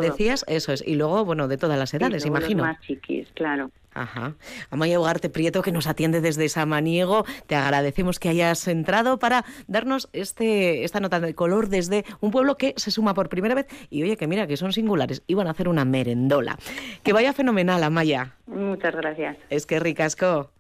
decías, 0.02 0.46
eso 0.48 0.74
es, 0.74 0.84
y 0.86 0.96
luego, 0.96 1.26
bueno, 1.26 1.48
de 1.48 1.58
todas 1.58 1.78
las 1.80 1.94
edades, 1.94 2.26
imagino. 2.26 2.64
más 2.64 2.80
chiquis, 2.82 3.28
claro. 3.34 3.72
Ajá. 3.94 4.36
Amaya 4.70 5.00
Ugarte 5.00 5.30
Prieto, 5.30 5.62
que 5.62 5.72
nos 5.72 5.88
atiende 5.88 6.22
desde 6.22 6.48
Samaniego, 6.48 7.26
te 7.48 7.56
agradecemos 7.56 8.20
que 8.20 8.30
hayas 8.30 8.68
entrado 8.68 9.18
para 9.18 9.46
darnos 9.68 10.10
este, 10.14 10.84
esta 10.84 11.00
nota 11.00 11.20
de 11.20 11.34
color 11.34 11.70
desde 11.70 12.06
un 12.22 12.32
pueblo 12.32 12.56
que 12.56 12.74
se 12.78 12.92
suma 12.92 13.14
por 13.14 13.30
primera 13.30 13.56
vez 13.56 13.66
y 13.90 14.04
oye, 14.04 14.16
que 14.16 14.28
mira, 14.28 14.48
que 14.48 14.58
son 14.58 14.74
singulares, 14.74 15.24
iban 15.28 15.48
a 15.48 15.52
hacer 15.52 15.68
una 15.68 15.86
merendola. 15.86 16.58
Que 17.04 17.14
vaya 17.14 17.34
fenomenal, 17.34 17.84
Amaya. 17.84 18.36
Muchas 18.46 18.96
gracias. 18.96 19.38
Es 19.50 19.66
que 19.66 19.80
ricasco. 19.80 20.52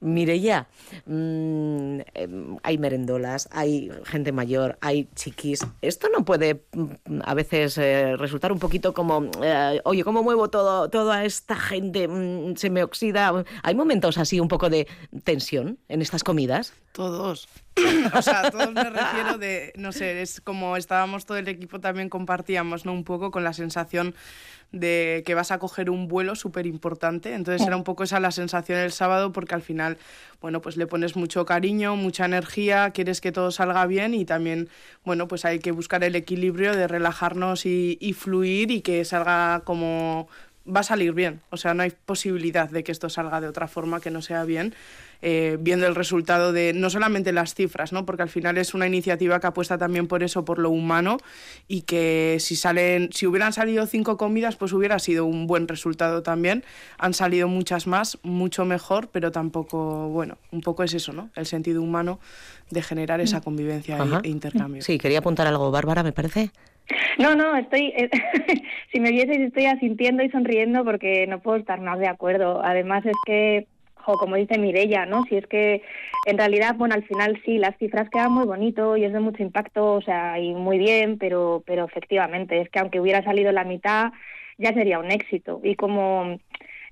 Mireya, 0.00 0.68
mm, 1.06 2.00
em, 2.14 2.56
hay 2.62 2.78
merendolas, 2.78 3.48
hay 3.52 3.90
gente 4.04 4.32
mayor, 4.32 4.76
hay 4.80 5.08
chiquis. 5.14 5.66
Esto 5.82 6.08
no 6.08 6.24
puede 6.24 6.64
mm, 6.72 7.20
a 7.24 7.34
veces 7.34 7.78
eh, 7.78 8.16
resultar 8.16 8.52
un 8.52 8.58
poquito 8.58 8.92
como, 8.92 9.30
eh, 9.42 9.80
oye, 9.84 10.04
¿cómo 10.04 10.22
muevo 10.22 10.50
todo, 10.50 10.88
toda 10.90 11.24
esta 11.24 11.56
gente? 11.56 12.08
Mm, 12.08 12.56
se 12.56 12.70
me 12.70 12.82
oxida. 12.82 13.44
¿Hay 13.62 13.74
momentos 13.74 14.18
así 14.18 14.40
un 14.40 14.48
poco 14.48 14.70
de 14.70 14.86
tensión 15.24 15.78
en 15.88 16.02
estas 16.02 16.24
comidas? 16.24 16.72
Todos. 16.94 17.48
o 18.14 18.22
sea, 18.22 18.52
todos 18.52 18.72
me 18.72 18.88
refiero 18.88 19.36
de, 19.36 19.72
no 19.74 19.90
sé, 19.90 20.22
es 20.22 20.40
como 20.40 20.76
estábamos 20.76 21.26
todo 21.26 21.38
el 21.38 21.48
equipo 21.48 21.80
también 21.80 22.08
compartíamos, 22.08 22.86
¿no? 22.86 22.92
Un 22.92 23.02
poco 23.02 23.32
con 23.32 23.42
la 23.42 23.52
sensación 23.52 24.14
de 24.70 25.24
que 25.26 25.34
vas 25.34 25.50
a 25.50 25.58
coger 25.58 25.90
un 25.90 26.06
vuelo 26.06 26.36
súper 26.36 26.66
importante. 26.66 27.34
Entonces 27.34 27.66
era 27.66 27.76
un 27.76 27.82
poco 27.82 28.04
esa 28.04 28.20
la 28.20 28.30
sensación 28.30 28.78
el 28.78 28.92
sábado 28.92 29.32
porque 29.32 29.56
al 29.56 29.62
final, 29.62 29.98
bueno, 30.40 30.60
pues 30.60 30.76
le 30.76 30.86
pones 30.86 31.16
mucho 31.16 31.44
cariño, 31.44 31.96
mucha 31.96 32.26
energía, 32.26 32.92
quieres 32.92 33.20
que 33.20 33.32
todo 33.32 33.50
salga 33.50 33.84
bien 33.86 34.14
y 34.14 34.24
también, 34.24 34.68
bueno, 35.04 35.26
pues 35.26 35.44
hay 35.44 35.58
que 35.58 35.72
buscar 35.72 36.04
el 36.04 36.14
equilibrio 36.14 36.76
de 36.76 36.86
relajarnos 36.86 37.66
y, 37.66 37.98
y 38.00 38.12
fluir 38.12 38.70
y 38.70 38.82
que 38.82 39.04
salga 39.04 39.62
como 39.64 40.28
va 40.66 40.80
a 40.80 40.84
salir 40.84 41.12
bien. 41.12 41.40
O 41.50 41.56
sea, 41.56 41.74
no 41.74 41.82
hay 41.82 41.92
posibilidad 42.04 42.68
de 42.70 42.84
que 42.84 42.92
esto 42.92 43.08
salga 43.08 43.40
de 43.40 43.48
otra 43.48 43.68
forma 43.68 44.00
que 44.00 44.10
no 44.10 44.22
sea 44.22 44.44
bien. 44.44 44.74
Eh, 45.26 45.56
viendo 45.58 45.86
el 45.86 45.94
resultado 45.94 46.52
de 46.52 46.74
no 46.74 46.90
solamente 46.90 47.32
las 47.32 47.54
cifras, 47.54 47.94
¿no? 47.94 48.04
porque 48.04 48.22
al 48.22 48.28
final 48.28 48.58
es 48.58 48.74
una 48.74 48.86
iniciativa 48.86 49.40
que 49.40 49.46
apuesta 49.46 49.78
también 49.78 50.06
por 50.06 50.22
eso, 50.22 50.44
por 50.44 50.58
lo 50.58 50.68
humano, 50.68 51.16
y 51.66 51.82
que 51.82 52.36
si 52.40 52.56
salen, 52.56 53.08
si 53.10 53.26
hubieran 53.26 53.54
salido 53.54 53.86
cinco 53.86 54.18
comidas, 54.18 54.56
pues 54.56 54.74
hubiera 54.74 54.98
sido 54.98 55.24
un 55.24 55.46
buen 55.46 55.66
resultado 55.66 56.22
también. 56.22 56.62
Han 56.98 57.14
salido 57.14 57.48
muchas 57.48 57.86
más, 57.86 58.18
mucho 58.22 58.66
mejor, 58.66 59.08
pero 59.08 59.32
tampoco, 59.32 60.10
bueno, 60.10 60.36
un 60.50 60.60
poco 60.60 60.82
es 60.82 60.92
eso, 60.92 61.14
¿no? 61.14 61.30
El 61.36 61.46
sentido 61.46 61.80
humano 61.80 62.20
de 62.68 62.82
generar 62.82 63.22
esa 63.22 63.38
mm. 63.38 63.42
convivencia 63.42 63.98
e 64.22 64.28
intercambio. 64.28 64.82
Sí, 64.82 64.98
quería 64.98 65.20
apuntar 65.20 65.46
algo, 65.46 65.70
Bárbara, 65.70 66.02
me 66.02 66.12
parece. 66.12 66.50
No, 67.18 67.34
no, 67.34 67.56
estoy, 67.56 67.92
eh, 67.96 68.10
si 68.92 69.00
me 69.00 69.10
vieseis 69.10 69.40
estoy 69.40 69.66
asintiendo 69.66 70.22
y 70.22 70.30
sonriendo 70.30 70.84
porque 70.84 71.26
no 71.26 71.40
puedo 71.40 71.56
estar 71.56 71.80
más 71.80 71.98
de 71.98 72.08
acuerdo. 72.08 72.62
Además 72.62 73.04
es 73.06 73.16
que 73.26 73.66
o 74.06 74.18
como 74.18 74.36
dice 74.36 74.58
Mirella, 74.58 75.06
¿no? 75.06 75.24
Si 75.24 75.36
es 75.36 75.46
que 75.46 75.82
en 76.26 76.38
realidad, 76.38 76.74
bueno, 76.76 76.94
al 76.94 77.04
final 77.04 77.40
sí, 77.44 77.58
las 77.58 77.76
cifras 77.78 78.10
quedan 78.10 78.32
muy 78.32 78.44
bonito 78.44 78.96
y 78.96 79.04
es 79.04 79.12
de 79.12 79.20
mucho 79.20 79.42
impacto, 79.42 79.94
o 79.94 80.02
sea, 80.02 80.38
y 80.38 80.54
muy 80.54 80.78
bien, 80.78 81.18
pero, 81.18 81.62
pero 81.66 81.84
efectivamente, 81.84 82.60
es 82.60 82.68
que 82.68 82.80
aunque 82.80 83.00
hubiera 83.00 83.22
salido 83.22 83.52
la 83.52 83.64
mitad, 83.64 84.12
ya 84.58 84.72
sería 84.72 84.98
un 84.98 85.10
éxito. 85.10 85.60
Y 85.62 85.74
como 85.74 86.38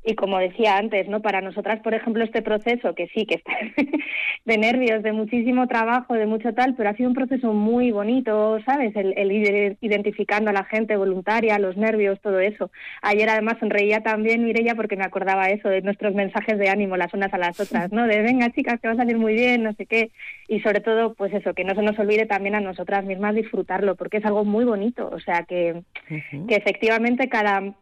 y 0.05 0.15
como 0.15 0.39
decía 0.39 0.79
antes, 0.79 1.09
¿no? 1.09 1.23
Para 1.23 1.41
nosotras, 1.41 1.81
por 1.81 1.95
ejemplo, 1.95 2.25
este 2.25 2.43
proceso, 2.43 2.95
que 2.95 3.07
sí, 3.09 3.25
que 3.25 3.37
está 3.37 3.53
de 4.45 4.59
nervios, 4.59 5.03
de 5.03 5.13
muchísimo 5.13 5.69
trabajo, 5.69 6.15
de 6.15 6.27
mucho 6.27 6.53
tal, 6.55 6.75
pero 6.75 6.91
ha 6.91 6.95
sido 6.95 7.09
un 7.09 7.15
proceso 7.15 7.53
muy 7.53 7.93
bonito, 7.93 8.59
¿sabes? 8.67 8.95
El, 8.97 9.33
ir 9.33 9.77
identificando 9.81 10.51
a 10.51 10.53
la 10.53 10.65
gente 10.65 10.97
voluntaria, 10.97 11.59
los 11.59 11.77
nervios, 11.77 12.21
todo 12.21 12.41
eso. 12.41 12.71
Ayer 13.01 13.29
además 13.29 13.59
sonreía 13.61 14.03
también 14.03 14.45
Mireia 14.45 14.75
porque 14.75 14.97
me 14.97 15.05
acordaba 15.05 15.51
eso, 15.51 15.69
de 15.69 15.83
nuestros 15.83 16.15
mensajes 16.15 16.59
de 16.59 16.69
ánimo 16.69 16.97
las 16.97 17.15
unas 17.15 17.33
a 17.33 17.39
las 17.39 17.59
otras, 17.61 17.93
¿no? 17.93 18.07
De 18.07 18.23
venga 18.23 18.51
chicas, 18.51 18.81
que 18.81 18.89
va 18.89 18.95
a 18.95 18.97
salir 18.97 19.19
muy 19.19 19.35
bien, 19.35 19.63
no 19.63 19.73
sé 19.75 19.87
qué. 19.87 20.11
Y 20.49 20.61
sobre 20.61 20.81
todo, 20.81 21.15
pues 21.15 21.33
eso, 21.33 21.55
que 21.55 21.65
no 21.65 21.75
se 21.75 21.83
nos 21.83 21.99
olvide 21.99 22.27
también 22.27 22.57
a 22.57 22.61
nosotras 22.61 23.05
mismas 23.05 23.37
disfrutarlo, 23.37 23.95
porque 23.95 24.17
es 24.17 24.25
algo 24.25 24.45
muy 24.45 24.65
bonito. 24.65 25.09
O 25.13 25.21
sea, 25.21 25.45
que, 25.45 25.83
que 26.09 26.57
efectivamente 26.57 27.29
cada 27.29 27.75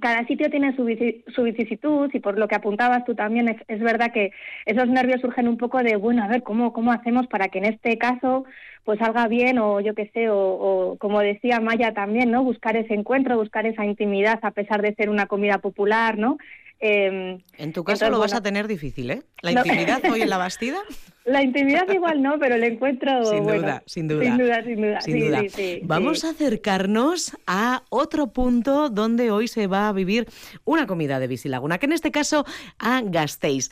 cada 0.00 0.26
sitio 0.26 0.48
tiene 0.48 0.74
su, 0.74 0.84
vicisitud 0.84 2.10
y 2.12 2.20
por 2.20 2.38
lo 2.38 2.48
que 2.48 2.54
apuntabas 2.54 3.04
tú 3.04 3.14
también 3.14 3.60
es, 3.68 3.80
verdad 3.80 4.12
que 4.12 4.32
esos 4.64 4.88
nervios 4.88 5.20
surgen 5.20 5.48
un 5.48 5.58
poco 5.58 5.82
de 5.82 5.96
bueno 5.96 6.24
a 6.24 6.28
ver 6.28 6.42
cómo 6.42 6.72
cómo 6.72 6.92
hacemos 6.92 7.26
para 7.26 7.48
que 7.48 7.58
en 7.58 7.66
este 7.66 7.98
caso 7.98 8.44
pues 8.84 8.98
salga 8.98 9.28
bien 9.28 9.58
o 9.58 9.80
yo 9.80 9.94
qué 9.94 10.10
sé 10.14 10.28
o, 10.30 10.96
como 10.98 11.20
decía 11.20 11.60
Maya 11.60 11.92
también 11.92 12.30
no 12.30 12.42
buscar 12.42 12.76
ese 12.76 12.94
encuentro 12.94 13.36
buscar 13.36 13.66
esa 13.66 13.84
intimidad 13.84 14.38
a 14.42 14.52
pesar 14.52 14.80
de 14.80 14.94
ser 14.94 15.10
una 15.10 15.26
comida 15.26 15.58
popular 15.58 16.16
no 16.16 16.38
Em, 16.84 17.38
en 17.58 17.72
tu 17.72 17.84
caso 17.84 18.10
lo 18.10 18.18
vas 18.18 18.34
a 18.34 18.42
tener 18.42 18.66
difícil, 18.66 19.08
¿eh? 19.12 19.22
La 19.40 19.52
intimidad 19.52 20.02
hoy 20.10 20.22
en 20.22 20.28
la 20.28 20.36
Bastida. 20.38 20.78
La 21.24 21.40
intimidad 21.40 21.88
igual 21.88 22.20
no, 22.20 22.40
pero 22.40 22.56
el 22.56 22.64
encuentro. 22.64 23.24
Sin 23.24 23.46
duda, 23.46 23.84
sin 23.86 24.08
duda. 24.08 24.24
Sin 24.24 24.36
duda, 24.36 24.62
sin 24.64 24.76
duda. 24.76 25.00
Sin 25.00 25.20
duda. 25.20 25.42
Vamos 25.84 26.24
a 26.24 26.30
acercarnos 26.30 27.38
a 27.46 27.84
otro 27.88 28.32
punto 28.32 28.88
donde 28.88 29.30
hoy 29.30 29.46
se 29.46 29.68
va 29.68 29.88
a 29.88 29.92
vivir 29.92 30.26
una 30.64 30.88
comida 30.88 31.20
de 31.20 31.28
Visilaguna, 31.28 31.78
que 31.78 31.86
en 31.86 31.92
este 31.92 32.10
caso 32.10 32.44
a 32.80 33.00
Gasteiz 33.04 33.70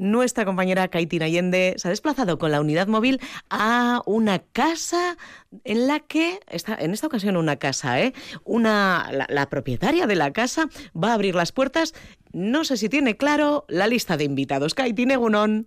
nuestra 0.00 0.46
compañera 0.46 0.88
Kaitina 0.88 1.26
Allende 1.26 1.74
se 1.76 1.86
ha 1.86 1.90
desplazado 1.90 2.38
con 2.38 2.50
la 2.50 2.60
unidad 2.60 2.88
móvil 2.88 3.20
a 3.50 4.00
una 4.06 4.38
casa 4.38 5.18
en 5.64 5.86
la 5.86 6.00
que, 6.00 6.40
está, 6.48 6.74
en 6.74 6.92
esta 6.92 7.06
ocasión 7.06 7.36
una 7.36 7.56
casa, 7.56 8.00
¿eh? 8.00 8.14
una, 8.44 9.26
la, 9.28 9.48
propietaria 9.50 10.06
de 10.06 10.16
la 10.16 10.32
casa 10.32 10.68
va 10.96 11.10
a 11.10 11.14
abrir 11.14 11.34
las 11.34 11.52
puertas. 11.52 11.94
No 12.32 12.64
sé 12.64 12.78
si 12.78 12.88
tiene 12.88 13.16
claro 13.18 13.66
la 13.68 13.86
lista 13.86 14.16
de 14.16 14.24
invitados. 14.24 14.74
Kaitina 14.74 15.14
Egunon. 15.14 15.66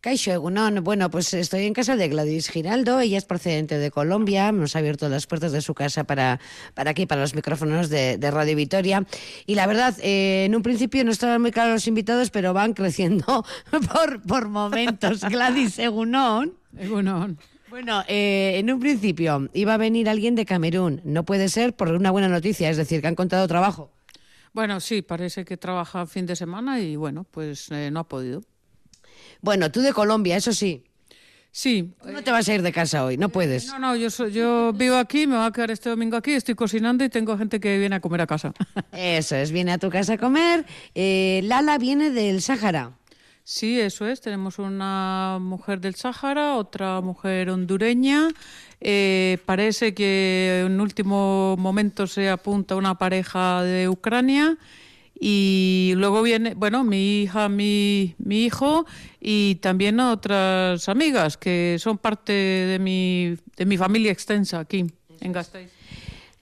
Caixo 0.00 0.32
Egunon, 0.32 0.82
bueno, 0.82 1.10
pues 1.10 1.34
estoy 1.34 1.66
en 1.66 1.74
casa 1.74 1.96
de 1.96 2.08
Gladys 2.08 2.48
Giraldo, 2.48 3.00
ella 3.00 3.18
es 3.18 3.24
procedente 3.24 3.78
de 3.78 3.90
Colombia, 3.90 4.50
nos 4.52 4.74
ha 4.74 4.78
abierto 4.78 5.08
las 5.08 5.26
puertas 5.26 5.52
de 5.52 5.60
su 5.60 5.74
casa 5.74 6.04
para, 6.04 6.40
para 6.74 6.90
aquí, 6.92 7.06
para 7.06 7.20
los 7.20 7.34
micrófonos 7.34 7.90
de, 7.90 8.18
Radio 8.30 8.56
Vitoria. 8.56 9.04
Y 9.46 9.56
la 9.56 9.66
verdad, 9.66 9.94
eh, 10.00 10.44
en 10.46 10.54
un 10.54 10.62
principio 10.62 11.04
no 11.04 11.10
estaban 11.10 11.40
muy 11.42 11.50
claros 11.50 11.74
los 11.74 11.86
invitados, 11.86 12.30
pero 12.30 12.54
van 12.54 12.72
creciendo 12.72 13.44
por, 13.92 14.22
por 14.22 14.48
momentos. 14.48 15.20
Gladys 15.20 15.78
Egunon. 15.78 16.54
Egunon. 16.78 17.38
Bueno, 17.68 18.02
eh, 18.08 18.54
en 18.56 18.72
un 18.72 18.80
principio 18.80 19.48
iba 19.52 19.74
a 19.74 19.76
venir 19.76 20.08
alguien 20.08 20.34
de 20.34 20.44
Camerún. 20.44 21.00
No 21.04 21.24
puede 21.24 21.48
ser 21.48 21.74
por 21.74 21.92
una 21.92 22.10
buena 22.10 22.28
noticia, 22.28 22.68
es 22.68 22.76
decir, 22.76 23.00
que 23.00 23.06
han 23.06 23.12
encontrado 23.12 23.46
trabajo. 23.46 23.92
Bueno, 24.52 24.80
sí, 24.80 25.02
parece 25.02 25.44
que 25.44 25.56
trabaja 25.56 26.06
fin 26.06 26.26
de 26.26 26.34
semana 26.34 26.80
y 26.80 26.96
bueno, 26.96 27.24
pues 27.30 27.70
eh, 27.70 27.90
no 27.92 28.00
ha 28.00 28.08
podido. 28.08 28.42
Bueno, 29.42 29.70
tú 29.70 29.80
de 29.80 29.92
Colombia, 29.92 30.36
eso 30.36 30.52
sí. 30.52 30.84
Sí. 31.52 31.94
no 32.04 32.22
te 32.22 32.30
vas 32.30 32.48
a 32.48 32.54
ir 32.54 32.62
de 32.62 32.72
casa 32.72 33.04
hoy, 33.04 33.16
no 33.16 33.28
puedes. 33.28 33.66
No, 33.66 33.78
no, 33.78 33.96
yo, 33.96 34.08
yo 34.28 34.72
vivo 34.72 34.96
aquí, 34.96 35.26
me 35.26 35.36
voy 35.36 35.46
a 35.46 35.50
quedar 35.50 35.72
este 35.72 35.90
domingo 35.90 36.16
aquí, 36.16 36.32
estoy 36.32 36.54
cocinando 36.54 37.02
y 37.02 37.08
tengo 37.08 37.36
gente 37.36 37.58
que 37.58 37.76
viene 37.76 37.96
a 37.96 38.00
comer 38.00 38.20
a 38.20 38.26
casa. 38.26 38.52
Eso 38.92 39.34
es, 39.34 39.50
viene 39.50 39.72
a 39.72 39.78
tu 39.78 39.90
casa 39.90 40.12
a 40.14 40.18
comer. 40.18 40.64
Eh, 40.94 41.40
Lala 41.44 41.76
viene 41.78 42.10
del 42.10 42.40
Sáhara. 42.40 42.92
Sí, 43.42 43.80
eso 43.80 44.06
es. 44.06 44.20
Tenemos 44.20 44.60
una 44.60 45.38
mujer 45.40 45.80
del 45.80 45.96
Sáhara, 45.96 46.54
otra 46.54 47.00
mujer 47.00 47.50
hondureña. 47.50 48.28
Eh, 48.80 49.38
parece 49.44 49.92
que 49.92 50.62
en 50.66 50.80
último 50.80 51.56
momento 51.58 52.06
se 52.06 52.30
apunta 52.30 52.76
una 52.76 52.96
pareja 52.96 53.64
de 53.64 53.88
Ucrania 53.88 54.56
y 55.22 55.92
luego 55.96 56.22
viene, 56.22 56.54
bueno, 56.54 56.82
mi 56.82 57.22
hija, 57.22 57.50
mi, 57.50 58.14
mi 58.16 58.44
hijo 58.44 58.86
y 59.20 59.56
también 59.56 60.00
otras 60.00 60.88
amigas 60.88 61.36
que 61.36 61.76
son 61.78 61.98
parte 61.98 62.32
de 62.32 62.78
mi, 62.78 63.36
de 63.56 63.66
mi 63.66 63.76
familia 63.76 64.12
extensa 64.12 64.60
aquí 64.60 64.86
en 65.20 65.32
Gasteiz. 65.32 65.79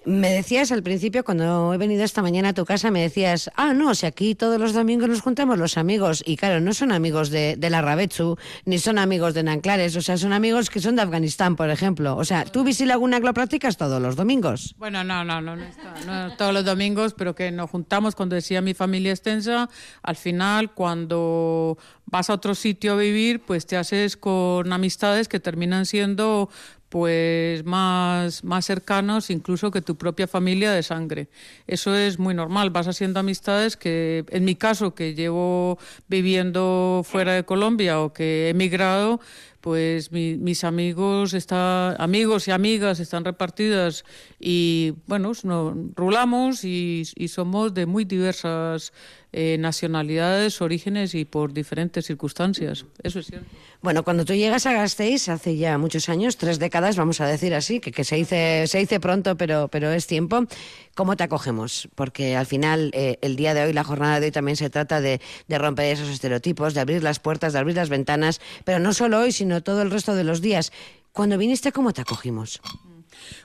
Me 0.09 0.33
decías 0.33 0.73
al 0.73 0.83
principio, 0.83 1.23
cuando 1.23 1.75
he 1.75 1.77
venido 1.77 2.03
esta 2.03 2.23
mañana 2.23 2.49
a 2.49 2.53
tu 2.55 2.65
casa, 2.65 2.91
me 2.91 3.03
decías, 3.03 3.51
ah, 3.57 3.75
no, 3.75 3.95
si 3.95 4.07
aquí 4.07 4.35
todos 4.35 4.59
los 4.59 4.73
domingos 4.73 5.07
nos 5.07 5.21
juntamos 5.21 5.59
los 5.59 5.77
amigos. 5.77 6.23
Y 6.25 6.37
claro, 6.37 6.61
no 6.61 6.73
son 6.73 6.93
amigos 6.93 7.29
de, 7.29 7.59
la 7.69 7.83
Rabechu, 7.83 8.39
ni 8.65 8.79
son 8.79 8.99
amigos 8.99 9.35
de 9.35 9.43
Nanclares, 9.43 9.95
o 9.97 10.01
sea, 10.01 10.17
son 10.17 10.33
amigos 10.33 10.71
que 10.71 10.81
son 10.81 10.97
de 10.97 11.03
Afganistán, 11.03 11.57
por 11.57 11.69
ejemplo. 11.69 12.17
O 12.17 12.25
sea, 12.25 12.47
¿tú 12.47 12.65
Laguna 12.87 13.19
lo 13.19 13.35
practicas 13.35 13.77
todos 13.77 14.01
los 14.01 14.17
domingos? 14.17 14.75
Bueno, 14.79 15.05
no, 15.05 15.27
no, 15.27 15.43
no, 15.43 15.57
no, 15.57 16.37
todos 16.39 16.55
los 16.55 16.65
domingos, 16.65 17.13
pero 17.13 17.35
que 17.35 17.51
nos 17.51 17.69
juntamos, 17.69 18.15
cuando 18.15 18.35
decía 18.35 18.63
mi 18.63 18.73
familia 18.73 19.11
extensa, 19.11 19.69
al 20.03 20.17
final, 20.17 20.73
cuando 20.73 21.77
vas 22.07 22.31
a 22.31 22.33
otro 22.33 22.55
sitio 22.55 22.95
a 22.95 22.97
vivir, 22.97 23.41
pues 23.41 23.67
te 23.67 23.77
haces 23.77 24.17
con 24.17 24.73
amistades 24.73 25.29
que 25.29 25.39
terminan 25.39 25.85
siendo 25.85 26.49
pues 26.89 27.65
más, 27.65 28.45
más 28.45 28.65
cercanos 28.65 29.31
incluso 29.31 29.71
que 29.71 29.83
tu 29.83 29.97
propia 29.97 30.27
familia 30.27 30.73
de 30.73 30.83
sangre. 30.83 31.29
Eso 31.67 31.95
es 31.95 32.19
muy 32.19 32.35
normal, 32.35 32.71
vas 32.71 32.89
haciendo 32.89 33.21
amistades 33.21 33.77
que, 33.77 34.25
en 34.31 34.45
mi 34.45 34.55
caso, 34.55 34.95
que 34.95 35.15
llevo 35.15 35.79
viviendo 36.09 37.03
fuera 37.05 37.33
de 37.35 37.45
Colombia 37.45 38.01
o 38.01 38.13
que 38.13 38.47
he 38.47 38.49
emigrado, 38.51 39.21
pues 39.61 40.13
mis 40.13 40.65
amigos 40.65 41.35
está, 41.35 41.93
amigos 41.97 42.49
y 42.49 42.53
amigas 42.53 43.01
están 43.01 43.25
repartidas 43.25 44.05
y 44.39 44.95
bueno, 45.07 45.33
nos 45.43 45.75
rulamos 45.95 46.65
y, 46.65 47.03
y 47.17 47.29
somos 47.29 47.75
de 47.75 47.85
muy 47.85 48.05
diversas 48.05 48.93
eh, 49.33 49.57
nacionalidades, 49.59 50.63
orígenes 50.63 51.15
y 51.15 51.25
por 51.25 51.53
diferentes 51.53 52.07
circunstancias. 52.07 52.87
Eso 53.03 53.19
es 53.19 53.27
cierto. 53.27 53.47
Bueno, 53.83 54.03
cuando 54.03 54.25
tú 54.25 54.33
llegas 54.33 54.65
a 54.65 54.73
Gasteiz 54.73 55.29
hace 55.29 55.57
ya 55.57 55.77
muchos 55.77 56.09
años, 56.09 56.39
tres 56.39 56.59
décadas, 56.59 56.97
vamos 56.97 57.21
a 57.21 57.27
decir 57.27 57.55
así, 57.55 57.79
que, 57.79 58.05
se, 58.05 58.17
dice, 58.17 58.67
se 58.67 58.79
dice 58.79 59.01
pronto, 59.01 59.37
pero, 59.37 59.69
pero 59.69 59.93
es 59.93 60.07
tiempo, 60.07 60.47
¿cómo 60.95 61.17
te 61.17 61.25
acogemos? 61.25 61.89
Porque 61.95 62.37
al 62.37 62.47
final 62.47 62.91
eh, 62.95 63.19
el 63.21 63.37
día 63.37 63.53
de 63.53 63.65
hoy, 63.65 63.73
la 63.73 63.85
jornada 63.85 64.19
de 64.19 64.27
hoy 64.27 64.33
también 64.33 64.57
se 64.57 64.71
trata 64.71 65.01
de, 65.01 65.21
de 65.47 65.59
romper 65.59 65.93
esos 65.93 66.09
estereotipos, 66.09 66.73
de 66.73 66.81
abrir 66.81 67.03
las 67.03 67.21
puertas, 67.21 67.53
de 67.53 67.59
abrir 67.59 67.77
las 67.77 67.91
ventanas, 67.91 68.41
pero 68.65 68.79
no 68.79 68.95
solo 68.95 69.21
hoy, 69.21 69.33
sino 69.33 69.63
todo 69.63 69.83
el 69.83 69.91
resto 69.91 70.15
de 70.15 70.25
los 70.25 70.41
días. 70.41 70.73
Cuando 71.13 71.37
viniste, 71.37 71.71
¿cómo 71.71 71.93
te 71.93 72.01
acogimos? 72.01 72.61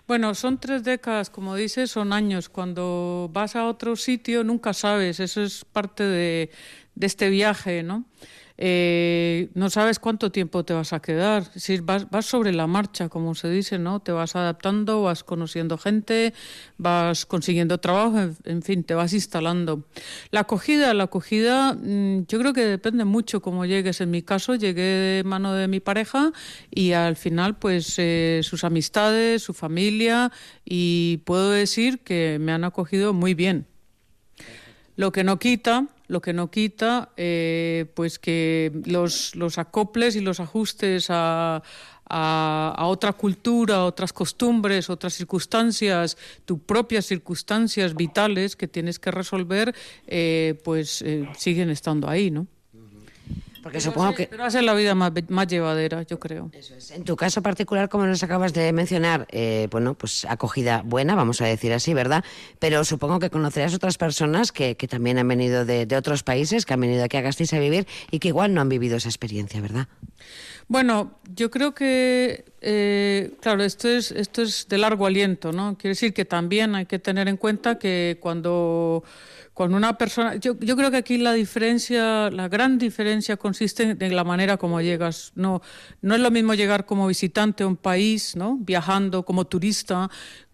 Bueno, 0.08 0.36
son 0.36 0.60
tres 0.60 0.84
décadas, 0.84 1.30
como 1.30 1.56
dices, 1.56 1.92
son 1.92 2.14
años. 2.14 2.50
Cuando 2.50 3.30
vas 3.32 3.56
a 3.56 3.66
otro 3.66 3.96
sitio 3.96 4.44
nunca 4.44 4.74
sabes, 4.74 5.20
eso 5.20 5.42
es 5.42 5.66
parte 5.66 6.04
de, 6.04 6.52
de 6.96 7.06
este 7.08 7.30
viaje, 7.30 7.84
¿no? 7.84 8.06
Eh, 8.58 9.50
no 9.56 9.72
sabes 9.72 9.98
cuánto 9.98 10.32
tiempo 10.32 10.64
te 10.64 10.74
vas 10.74 10.94
a 10.94 11.02
quedar. 11.02 11.46
Si 11.56 11.80
vas, 11.80 12.10
vas, 12.10 12.26
sobre 12.26 12.54
la 12.54 12.68
marcha, 12.68 13.10
como 13.10 13.34
se 13.34 13.50
dice, 13.50 13.80
¿no? 13.80 14.00
Te 14.00 14.12
vas 14.12 14.36
adaptando, 14.36 15.02
vas 15.02 15.24
conociendo 15.24 15.78
gente, 15.78 16.34
vas 16.78 17.26
consiguiendo 17.26 17.80
trabajo, 17.80 18.20
en, 18.44 18.62
fin, 18.62 18.84
te 18.84 18.94
vas 18.94 19.14
instalando. 19.14 19.86
La 20.32 20.42
acogida, 20.42 20.94
la 20.94 21.06
acogida, 21.06 21.74
mm, 21.74 22.26
yo 22.28 22.40
creo 22.40 22.54
que 22.54 22.66
depende 22.66 23.06
mucho 23.06 23.42
cómo 23.42 23.66
llegues. 23.66 24.02
En 24.02 24.12
mi 24.12 24.22
caso, 24.22 24.56
llegué 24.56 24.82
de 24.82 25.24
mano 25.24 25.54
de 25.54 25.68
mi 25.68 25.80
pareja 25.80 26.32
y 26.70 26.92
al 26.92 27.16
final, 27.16 27.58
pues, 27.58 27.96
eh, 27.98 28.42
sus 28.44 28.64
amistades, 28.64 29.42
su 29.42 29.54
familia, 29.54 30.32
y 30.64 31.18
puedo 31.26 31.50
decir 31.52 32.00
que 32.00 32.38
me 32.40 32.52
han 32.52 32.64
acogido 32.64 33.14
muy 33.14 33.34
bien. 33.34 33.66
Lo 34.96 35.12
que 35.12 35.24
no 35.24 35.40
quita 35.40 35.88
lo 36.08 36.22
que 36.22 36.34
no 36.34 36.52
quita 36.52 37.10
eh, 37.18 37.86
pues 37.96 38.20
que 38.20 38.72
los, 38.86 39.34
acoples 39.58 40.16
y 40.16 40.22
los 40.22 40.40
ajustes 40.40 41.08
a, 41.10 41.64
a, 42.10 42.86
otra 42.86 43.14
cultura, 43.14 43.86
otras 43.86 44.14
costumbres, 44.14 44.90
otras 44.90 45.14
circunstancias, 45.14 46.18
tus 46.46 46.60
propias 46.60 47.06
circunstancias 47.06 47.96
vitales 47.96 48.56
que 48.56 48.68
tienes 48.68 49.00
que 49.00 49.12
resolver, 49.12 49.74
eh, 50.08 50.60
pues 50.64 51.02
eh, 51.02 51.28
siguen 51.38 51.70
estando 51.70 52.10
ahí, 52.10 52.32
¿no? 52.32 52.48
Porque 53.64 53.80
supongo 53.80 54.14
que... 54.14 54.28
Pero 54.28 54.44
hace 54.44 54.62
la 54.62 54.74
vida 54.74 54.94
más, 54.94 55.14
más 55.30 55.48
llevadera, 55.48 56.04
yo 56.04 56.20
creo. 56.20 56.52
Eso 56.52 56.76
es. 56.76 56.92
En 56.92 57.06
tu 57.06 57.16
caso 57.16 57.42
particular, 57.42 57.88
como 57.88 58.06
nos 58.06 58.22
acabas 58.22 58.54
de 58.54 58.74
mencionar, 58.74 59.26
eh, 59.32 59.70
bueno, 59.72 59.94
pues 59.94 60.26
acogida 60.26 60.82
buena, 60.86 61.16
vamos 61.16 61.40
a 61.40 61.46
decir 61.46 61.72
así, 61.72 61.94
¿verdad? 61.94 62.26
Pero 62.60 62.84
supongo 62.84 63.20
que 63.20 63.30
conocerás 63.30 63.74
otras 63.74 63.98
personas 63.98 64.52
que, 64.52 64.76
que 64.76 64.90
también 64.90 65.18
han 65.18 65.30
venido 65.30 65.64
de, 65.64 65.86
de, 65.86 65.96
otros 65.96 66.24
países, 66.24 66.66
que 66.66 66.74
han 66.74 66.82
venido 66.82 67.06
aquí 67.06 67.16
a 67.16 67.22
Gasteiz 67.22 67.54
a 67.54 67.60
vivir 67.60 67.88
y 68.12 68.20
que 68.20 68.28
igual 68.28 68.54
no 68.54 68.60
han 68.60 68.68
vivido 68.68 68.98
esa 68.98 69.08
experiencia, 69.08 69.62
¿verdad? 69.62 69.88
Bueno, 70.68 71.20
yo 71.34 71.50
creo 71.50 71.74
que, 71.74 72.46
eh, 72.62 73.32
claro, 73.42 73.64
esto 73.64 73.88
es, 73.88 74.12
esto 74.12 74.42
es 74.42 74.68
de 74.68 74.78
largo 74.78 75.06
aliento, 75.06 75.52
¿no? 75.52 75.78
Quiere 75.78 75.92
decir 75.92 76.14
que 76.14 76.26
también 76.26 76.76
hay 76.76 76.86
que 76.86 77.00
tener 77.00 77.28
en 77.28 77.38
cuenta 77.38 77.80
que 77.80 78.18
cuando 78.20 79.04
con 79.54 79.76
una 79.76 79.98
persona, 79.98 80.36
yo, 80.36 80.60
yo 80.60 80.76
creo 80.76 80.90
que 80.90 80.98
aquí 80.98 81.18
la 81.18 81.34
diferencia, 81.34 82.32
la 82.32 82.48
gran 82.48 82.80
diferencia 82.80 83.38
consiste 83.38 83.96
en 84.00 84.16
la 84.16 84.24
manera 84.24 84.58
como 84.58 84.82
llegas. 84.82 85.32
No, 85.36 85.62
no 86.02 86.16
es 86.16 86.22
lo 86.22 86.32
mismo 86.32 86.56
llegar 86.56 86.86
como 86.86 87.08
visitante 87.08 87.64
a 87.64 87.68
un 87.68 87.78
país, 87.78 88.36
¿no? 88.36 88.58
viajando 88.60 89.24
como 89.24 89.46
turista, 89.46 90.10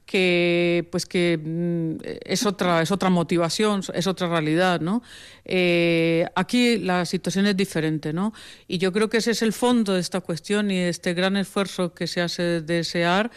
que 0.09 0.88
pues 0.91 1.05
que 1.05 1.38
mm, 1.38 1.97
es 2.25 2.43
otra 2.47 2.81
es 2.81 2.89
otra 2.89 3.12
motivación 3.12 3.83
es 3.93 4.07
otra 4.07 4.27
realidad 4.27 4.81
no 4.81 5.03
eh, 5.45 6.25
aquí 6.33 6.79
la 6.79 7.05
situación 7.05 7.45
es 7.45 7.55
diferente 7.55 8.12
no 8.12 8.33
y 8.67 8.79
yo 8.79 8.91
creo 8.91 9.07
que 9.07 9.17
ese 9.17 9.31
es 9.31 9.43
el 9.43 9.53
fondo 9.53 9.93
de 9.93 9.99
esta 9.99 10.21
cuestión 10.21 10.71
y 10.71 10.79
este 10.79 11.13
gran 11.13 11.38
esfuerzo 11.38 11.93
que 11.93 12.07
se 12.07 12.21
hace 12.21 12.62
desear 12.62 13.29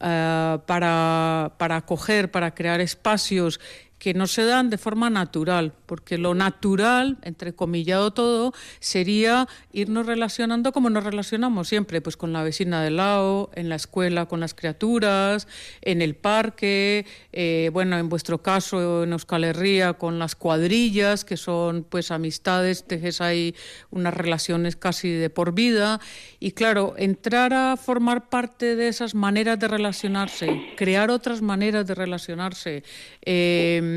uh, 0.00 0.58
para 0.66 1.54
para 1.56 1.76
acoger 1.76 2.30
para 2.30 2.52
crear 2.52 2.82
espacios 2.82 3.58
que 4.02 4.14
no 4.14 4.26
se 4.26 4.44
dan 4.44 4.68
de 4.68 4.78
forma 4.78 5.10
natural, 5.10 5.74
porque 5.86 6.18
lo 6.18 6.34
natural, 6.34 7.18
entre 7.22 7.54
comillado 7.54 8.10
todo, 8.12 8.52
sería 8.80 9.46
irnos 9.72 10.06
relacionando 10.06 10.72
como 10.72 10.90
nos 10.90 11.04
relacionamos 11.04 11.68
siempre, 11.68 12.00
pues 12.00 12.16
con 12.16 12.32
la 12.32 12.42
vecina 12.42 12.82
del 12.82 12.96
lado, 12.96 13.52
en 13.54 13.68
la 13.68 13.76
escuela 13.76 14.26
con 14.26 14.40
las 14.40 14.54
criaturas, 14.54 15.46
en 15.82 16.02
el 16.02 16.16
parque, 16.16 17.06
eh, 17.32 17.70
bueno, 17.72 17.96
en 17.96 18.08
vuestro 18.08 18.42
caso 18.42 19.04
en 19.04 19.12
Euskal 19.12 19.44
Herria 19.44 19.92
con 19.92 20.18
las 20.18 20.34
cuadrillas, 20.34 21.24
que 21.24 21.36
son 21.36 21.86
pues 21.88 22.10
amistades, 22.10 22.82
tejes 22.82 23.20
ahí 23.20 23.54
unas 23.92 24.14
relaciones 24.14 24.74
casi 24.74 25.10
de 25.10 25.30
por 25.30 25.54
vida, 25.54 26.00
y 26.40 26.50
claro, 26.50 26.94
entrar 26.98 27.54
a 27.54 27.76
formar 27.76 28.30
parte 28.30 28.74
de 28.74 28.88
esas 28.88 29.14
maneras 29.14 29.60
de 29.60 29.68
relacionarse, 29.68 30.72
crear 30.76 31.08
otras 31.12 31.40
maneras 31.40 31.86
de 31.86 31.94
relacionarse, 31.94 32.82
eh, 33.24 33.91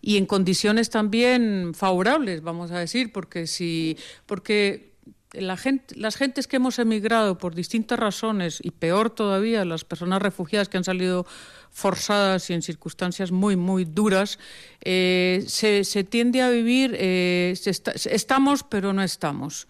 y 0.00 0.16
en 0.16 0.26
condiciones 0.26 0.90
también 0.90 1.72
favorables, 1.74 2.42
vamos 2.42 2.70
a 2.70 2.78
decir, 2.78 3.12
porque 3.12 3.46
si 3.46 3.96
porque 4.26 4.92
la 5.32 5.56
gente, 5.56 5.94
las 5.96 6.16
gentes 6.16 6.46
que 6.46 6.56
hemos 6.56 6.78
emigrado 6.78 7.38
por 7.38 7.54
distintas 7.54 7.98
razones 7.98 8.58
y 8.62 8.70
peor 8.70 9.10
todavía 9.10 9.64
las 9.64 9.84
personas 9.84 10.20
refugiadas 10.20 10.68
que 10.68 10.76
han 10.76 10.84
salido 10.84 11.26
forzadas 11.70 12.50
y 12.50 12.52
en 12.52 12.62
circunstancias 12.62 13.32
muy 13.32 13.56
muy 13.56 13.84
duras 13.84 14.38
eh, 14.82 15.42
se, 15.46 15.84
se, 15.84 16.04
tiende 16.04 16.42
a 16.42 16.50
vivir 16.50 16.94
eh, 16.98 17.54
estamos 17.54 18.62
pero 18.62 18.92
no 18.92 19.02
estamos 19.02 19.66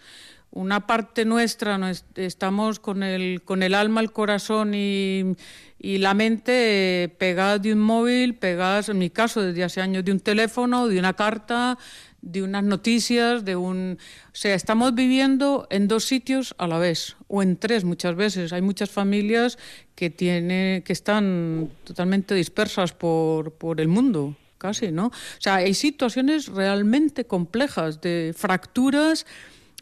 una 0.52 0.86
parte 0.86 1.24
nuestra 1.24 1.78
no 1.78 1.90
estamos 2.14 2.78
con 2.78 3.02
el 3.02 3.42
con 3.42 3.62
el 3.62 3.74
alma 3.74 4.00
el 4.00 4.12
corazón 4.12 4.74
y 4.74 5.34
y 5.82 5.98
la 5.98 6.14
mente 6.14 7.02
eh, 7.02 7.08
pegada 7.08 7.58
de 7.58 7.72
un 7.72 7.80
móvil, 7.80 8.36
pegadas, 8.36 8.88
en 8.88 8.98
mi 8.98 9.10
caso, 9.10 9.42
desde 9.42 9.64
hace 9.64 9.80
años, 9.80 10.04
de 10.04 10.12
un 10.12 10.20
teléfono, 10.20 10.86
de 10.86 10.96
una 11.00 11.14
carta, 11.14 11.76
de 12.20 12.40
unas 12.44 12.62
noticias, 12.62 13.44
de 13.44 13.56
un... 13.56 13.98
O 14.26 14.34
sea, 14.34 14.54
estamos 14.54 14.94
viviendo 14.94 15.66
en 15.70 15.88
dos 15.88 16.04
sitios 16.04 16.54
a 16.58 16.68
la 16.68 16.78
vez, 16.78 17.16
o 17.26 17.42
en 17.42 17.56
tres 17.56 17.82
muchas 17.82 18.14
veces. 18.14 18.52
Hay 18.52 18.62
muchas 18.62 18.90
familias 18.90 19.58
que, 19.96 20.08
tiene, 20.08 20.84
que 20.86 20.92
están 20.92 21.70
totalmente 21.82 22.36
dispersas 22.36 22.92
por, 22.92 23.54
por 23.54 23.80
el 23.80 23.88
mundo, 23.88 24.36
casi, 24.58 24.92
¿no? 24.92 25.06
O 25.06 25.40
sea, 25.40 25.56
hay 25.56 25.74
situaciones 25.74 26.46
realmente 26.46 27.24
complejas 27.24 28.00
de 28.00 28.32
fracturas 28.36 29.26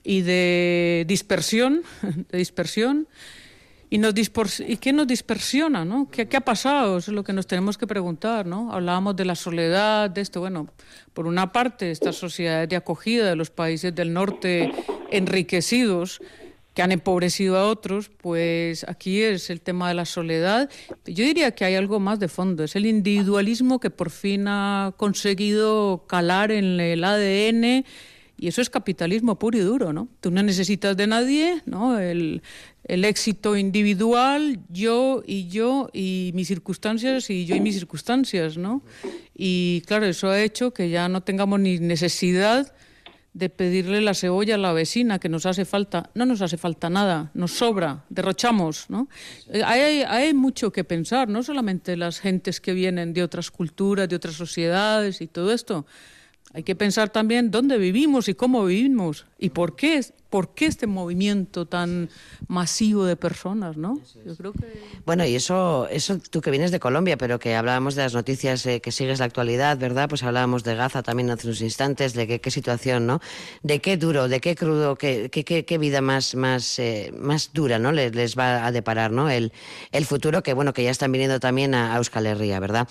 y 0.03 0.23
de 0.23 1.05
dispersión, 1.07 1.83
de 2.31 2.39
dispersión 2.39 3.09
y, 3.93 3.99
nos 3.99 4.15
¿Y 4.67 4.77
qué 4.77 4.93
nos 4.93 5.07
dispersiona? 5.09 5.85
¿no? 5.85 6.09
¿Qué, 6.11 6.29
¿Qué, 6.29 6.37
ha 6.37 6.43
pasado? 6.43 6.99
Eso 6.99 7.11
es 7.11 7.15
lo 7.15 7.25
que 7.25 7.33
nos 7.33 7.49
tenemos 7.49 7.77
que 7.77 7.89
preguntar. 7.89 8.47
¿no? 8.47 8.73
Hablábamos 8.73 9.17
de 9.17 9.25
la 9.25 9.35
soledad, 9.35 10.09
de 10.09 10.21
esto. 10.21 10.39
Bueno, 10.39 10.69
por 11.13 11.27
una 11.27 11.51
parte, 11.51 11.91
estas 11.91 12.15
sociedades 12.15 12.69
de 12.69 12.77
acogida 12.77 13.29
de 13.29 13.35
los 13.35 13.51
países 13.51 13.93
del 13.93 14.13
norte 14.13 14.73
enriquecidos, 15.11 16.21
que 16.73 16.83
han 16.83 16.93
empobrecido 16.93 17.59
a 17.59 17.67
otros, 17.67 18.11
pues 18.11 18.85
aquí 18.89 19.23
es 19.23 19.51
el 19.51 19.61
tema 19.61 19.89
de 19.89 19.95
la 19.95 20.05
soledad. 20.05 20.71
Yo 21.05 21.25
diría 21.25 21.51
que 21.51 21.65
hay 21.65 21.75
algo 21.75 21.99
más 21.99 22.21
de 22.21 22.29
fondo, 22.29 22.63
es 22.63 22.77
el 22.77 22.87
individualismo 22.87 23.81
que 23.81 23.91
por 23.91 24.11
fin 24.11 24.47
ha 24.47 24.95
conseguido 24.97 26.05
calar 26.07 26.53
en 26.53 26.79
el 26.79 27.03
ADN 27.03 27.85
y 28.41 28.49
eso 28.49 28.63
es 28.63 28.71
capitalismo 28.71 29.39
puro 29.39 29.59
y 29.59 29.61
duro, 29.61 29.93
¿no? 29.93 30.09
Tú 30.21 30.31
no 30.31 30.43
necesitas 30.43 30.97
de 30.97 31.07
nadie, 31.07 31.61
¿no? 31.67 31.99
El, 31.99 32.41
éxito 32.85 33.55
individual, 33.55 34.59
yo 34.71 35.23
y 35.27 35.47
yo 35.49 35.91
y 35.93 36.33
mis 36.35 36.49
circunstancias 36.49 37.29
y 37.29 37.45
yo 37.45 37.55
y 37.55 37.61
mis 37.61 37.75
circunstancias, 37.75 38.57
¿no? 38.57 38.83
Y 39.37 39.83
claro, 39.87 40.07
eso 40.07 40.31
ha 40.31 40.41
hecho 40.41 40.73
que 40.73 40.89
ya 40.89 41.09
no 41.11 41.23
tengamos 41.23 41.61
ni 41.61 41.79
necesidad 41.79 42.75
de 43.35 43.51
pedirle 43.51 44.01
la 44.01 44.15
cebolla 44.15 44.55
a 44.55 44.59
la 44.59 44.73
vecina 44.73 45.19
que 45.19 45.29
nos 45.29 45.45
hace 45.45 45.67
falta. 45.67 46.11
No 46.15 46.25
nos 46.25 46.41
hace 46.41 46.57
falta 46.57 46.89
nada, 46.89 47.31
nos 47.35 47.53
sobra, 47.53 48.07
derrochamos, 48.09 48.89
¿no? 48.89 49.09
Eh, 49.53 49.63
hay, 49.63 50.03
hay 50.03 50.33
mucho 50.33 50.73
que 50.73 50.83
pensar, 50.83 51.29
no 51.29 51.43
solamente 51.43 51.95
las 51.95 52.19
gentes 52.19 52.61
que 52.63 52.73
vienen 52.73 53.13
de 53.13 53.23
otras 53.23 53.51
culturas, 53.51 54.09
de 54.09 54.17
otras 54.17 54.35
sociedades 54.35 55.21
y 55.21 55.27
todo 55.27 55.53
esto, 55.53 55.85
hay 56.53 56.65
que 56.65 56.75
pensar 56.75 57.11
también 57.11 57.53
dónde 57.53 57.79
vivimos 57.79 58.29
y 58.29 58.35
cómo 58.35 58.65
vivimos 58.65 59.27
y 59.39 59.51
por 59.51 59.77
qué, 59.77 60.05
por 60.31 60.53
qué 60.53 60.67
este 60.67 60.89
movimiento 60.89 61.67
tan 61.67 62.11
masivo 62.49 63.05
de 63.05 63.15
personas, 63.15 63.77
¿no? 63.77 64.01
Yo 64.27 64.37
creo 64.37 64.53
que... 64.53 64.83
Bueno, 65.07 65.25
y 65.25 65.37
eso, 65.37 65.87
eso 65.89 66.19
tú 66.19 66.41
que 66.41 66.51
vienes 66.51 66.73
de 66.73 66.81
Colombia, 66.81 67.17
pero 67.17 67.39
que 67.39 67.55
hablábamos 67.55 67.95
de 67.95 68.03
las 68.03 68.15
noticias 68.15 68.67
eh, 68.67 68.81
que 68.81 68.91
sigues 68.91 69.21
la 69.21 69.27
actualidad, 69.27 69.79
¿verdad? 69.79 70.09
Pues 70.09 70.25
hablábamos 70.25 70.65
de 70.65 70.75
Gaza 70.75 71.05
también 71.05 71.31
hace 71.31 71.47
unos 71.47 71.61
instantes, 71.61 72.15
de 72.15 72.27
qué, 72.27 72.41
qué 72.41 72.51
situación, 72.51 73.07
¿no? 73.07 73.21
De 73.63 73.79
qué 73.81 73.97
duro, 73.97 74.27
de 74.27 74.41
qué 74.41 74.57
crudo, 74.57 74.97
qué, 74.97 75.31
qué, 75.31 75.65
qué 75.65 75.79
vida 75.79 76.01
más, 76.01 76.35
más, 76.35 76.81
eh, 76.81 77.13
más 77.17 77.53
dura, 77.53 77.79
¿no? 77.79 77.93
Les, 77.93 78.13
les, 78.17 78.37
va 78.37 78.67
a 78.67 78.73
deparar, 78.73 79.13
¿no? 79.13 79.31
El, 79.31 79.53
el 79.93 80.05
futuro 80.05 80.43
que, 80.43 80.53
bueno, 80.53 80.73
que 80.73 80.83
ya 80.83 80.91
están 80.91 81.13
viniendo 81.13 81.39
también 81.39 81.75
a, 81.75 81.95
a 81.95 81.99
Euskal 81.99 82.27
Herria, 82.27 82.59
¿verdad? 82.59 82.89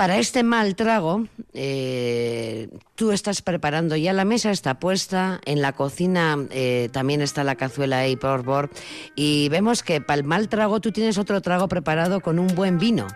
Para 0.00 0.16
este 0.16 0.42
mal 0.42 0.76
trago, 0.76 1.26
eh, 1.52 2.70
tú 2.94 3.12
estás 3.12 3.42
preparando 3.42 3.96
ya 3.96 4.14
la 4.14 4.24
mesa, 4.24 4.50
está 4.50 4.78
puesta, 4.78 5.42
en 5.44 5.60
la 5.60 5.74
cocina 5.74 6.38
eh, 6.52 6.88
también 6.90 7.20
está 7.20 7.44
la 7.44 7.56
cazuela 7.56 7.98
ahí 7.98 8.16
por 8.16 8.42
bord 8.42 8.70
y 9.14 9.50
vemos 9.50 9.82
que 9.82 10.00
para 10.00 10.22
el 10.22 10.24
mal 10.24 10.48
trago 10.48 10.80
tú 10.80 10.90
tienes 10.90 11.18
otro 11.18 11.42
trago 11.42 11.68
preparado 11.68 12.20
con 12.20 12.38
un 12.38 12.46
buen 12.46 12.78
vino. 12.78 13.08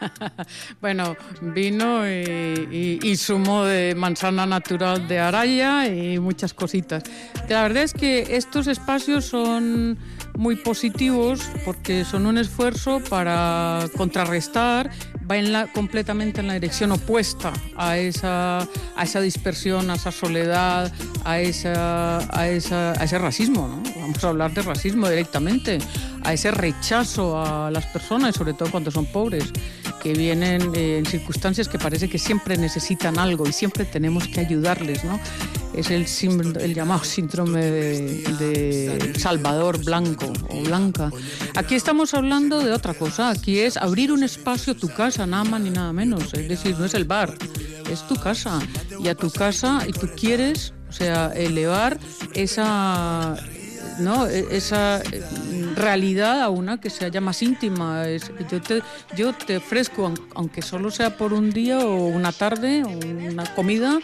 bueno, 0.80 1.16
vino 1.42 2.08
y, 2.08 2.98
y, 3.02 3.16
zumo 3.18 3.64
de 3.64 3.94
manzana 3.94 4.46
natural 4.46 5.06
de 5.06 5.18
araya 5.18 5.86
y 5.86 6.18
muchas 6.18 6.54
cositas. 6.54 7.02
La 7.50 7.60
verdad 7.62 7.82
es 7.82 7.92
que 7.92 8.36
estos 8.36 8.68
espacios 8.68 9.26
son 9.26 9.98
muy 10.36 10.56
positivos 10.56 11.46
porque 11.64 12.04
son 12.04 12.26
un 12.26 12.38
esfuerzo 12.38 13.00
para 13.08 13.86
contrarrestar, 13.96 14.90
va 15.28 15.36
en 15.36 15.52
la, 15.52 15.66
completamente 15.66 16.40
en 16.40 16.46
la 16.46 16.54
dirección 16.54 16.92
opuesta 16.92 17.52
a 17.76 17.98
esa, 17.98 18.60
a 18.60 19.02
esa 19.02 19.20
dispersión, 19.20 19.90
a 19.90 19.94
esa 19.94 20.12
soledad, 20.12 20.92
a, 21.24 21.40
esa, 21.40 22.18
a, 22.38 22.48
esa, 22.48 22.92
a 22.92 23.04
ese 23.04 23.18
racismo. 23.18 23.68
¿no? 23.68 23.82
Vamos 24.00 24.22
a 24.22 24.28
hablar 24.28 24.52
de 24.52 24.62
racismo 24.62 25.08
directamente, 25.08 25.78
a 26.22 26.32
ese 26.32 26.50
rechazo 26.50 27.40
a 27.40 27.70
las 27.70 27.86
personas, 27.86 28.34
sobre 28.34 28.54
todo 28.54 28.70
cuando 28.70 28.90
son 28.90 29.06
pobres 29.06 29.52
que 30.06 30.12
vienen 30.12 30.72
en 30.76 31.04
circunstancias 31.04 31.66
que 31.66 31.80
parece 31.80 32.08
que 32.08 32.16
siempre 32.16 32.56
necesitan 32.56 33.18
algo 33.18 33.44
y 33.48 33.52
siempre 33.52 33.84
tenemos 33.84 34.28
que 34.28 34.38
ayudarles, 34.38 35.02
¿no? 35.02 35.18
Es 35.74 35.90
el, 35.90 36.06
el 36.60 36.74
llamado 36.74 37.02
síndrome 37.02 37.64
de, 37.64 39.12
Salvador 39.18 39.84
Blanco 39.84 40.32
o 40.48 40.62
Blanca. 40.62 41.10
Aquí 41.56 41.74
estamos 41.74 42.14
hablando 42.14 42.60
de 42.60 42.70
otra 42.70 42.94
cosa, 42.94 43.30
aquí 43.30 43.58
es 43.58 43.76
abrir 43.76 44.12
un 44.12 44.22
espacio, 44.22 44.76
tu 44.76 44.88
casa, 44.88 45.26
nada 45.26 45.42
más 45.42 45.60
ni 45.60 45.70
nada 45.70 45.92
menos, 45.92 46.32
es 46.34 46.48
decir, 46.48 46.78
no 46.78 46.84
es 46.84 46.94
el 46.94 47.04
bar, 47.04 47.34
es 47.90 48.06
tu 48.06 48.14
casa. 48.14 48.60
Y 49.02 49.08
a 49.08 49.16
tu 49.16 49.28
casa, 49.32 49.82
y 49.88 49.92
tú 49.92 50.08
quieres, 50.16 50.72
o 50.88 50.92
sea, 50.92 51.32
elevar 51.34 51.98
esa, 52.32 53.34
¿no? 53.98 54.28
E, 54.28 54.56
esa 54.56 55.00
eh, 55.00 55.24
realidad 55.76 56.42
a 56.42 56.48
una 56.48 56.80
que 56.80 56.90
sea 56.90 57.08
ya 57.08 57.20
más 57.20 57.42
íntima. 57.42 58.04
yo, 58.50 58.60
te, 58.60 58.82
yo 59.16 59.32
te 59.32 59.58
ofrezco, 59.58 60.12
aunque 60.34 60.62
solo 60.62 60.90
sea 60.90 61.16
por 61.16 61.32
un 61.32 61.50
día 61.50 61.78
o 61.78 62.06
una 62.06 62.32
tarde 62.32 62.82
o 62.82 62.88
una 62.88 63.44
comida, 63.54 63.98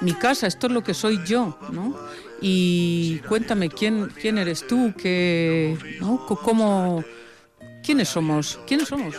mi 0.00 0.14
casa, 0.14 0.46
esto 0.46 0.66
es 0.66 0.72
lo 0.72 0.82
que 0.82 0.94
soy 0.94 1.20
yo, 1.24 1.58
¿no? 1.70 1.94
Y 2.40 3.18
cuéntame 3.28 3.68
quién, 3.68 4.08
quién 4.20 4.38
eres 4.38 4.66
tú, 4.66 4.94
qué, 4.96 5.76
¿no? 6.00 6.26
¿Cómo, 6.26 7.04
quiénes 7.82 8.08
somos, 8.08 8.58
quiénes 8.66 8.88
somos. 8.88 9.14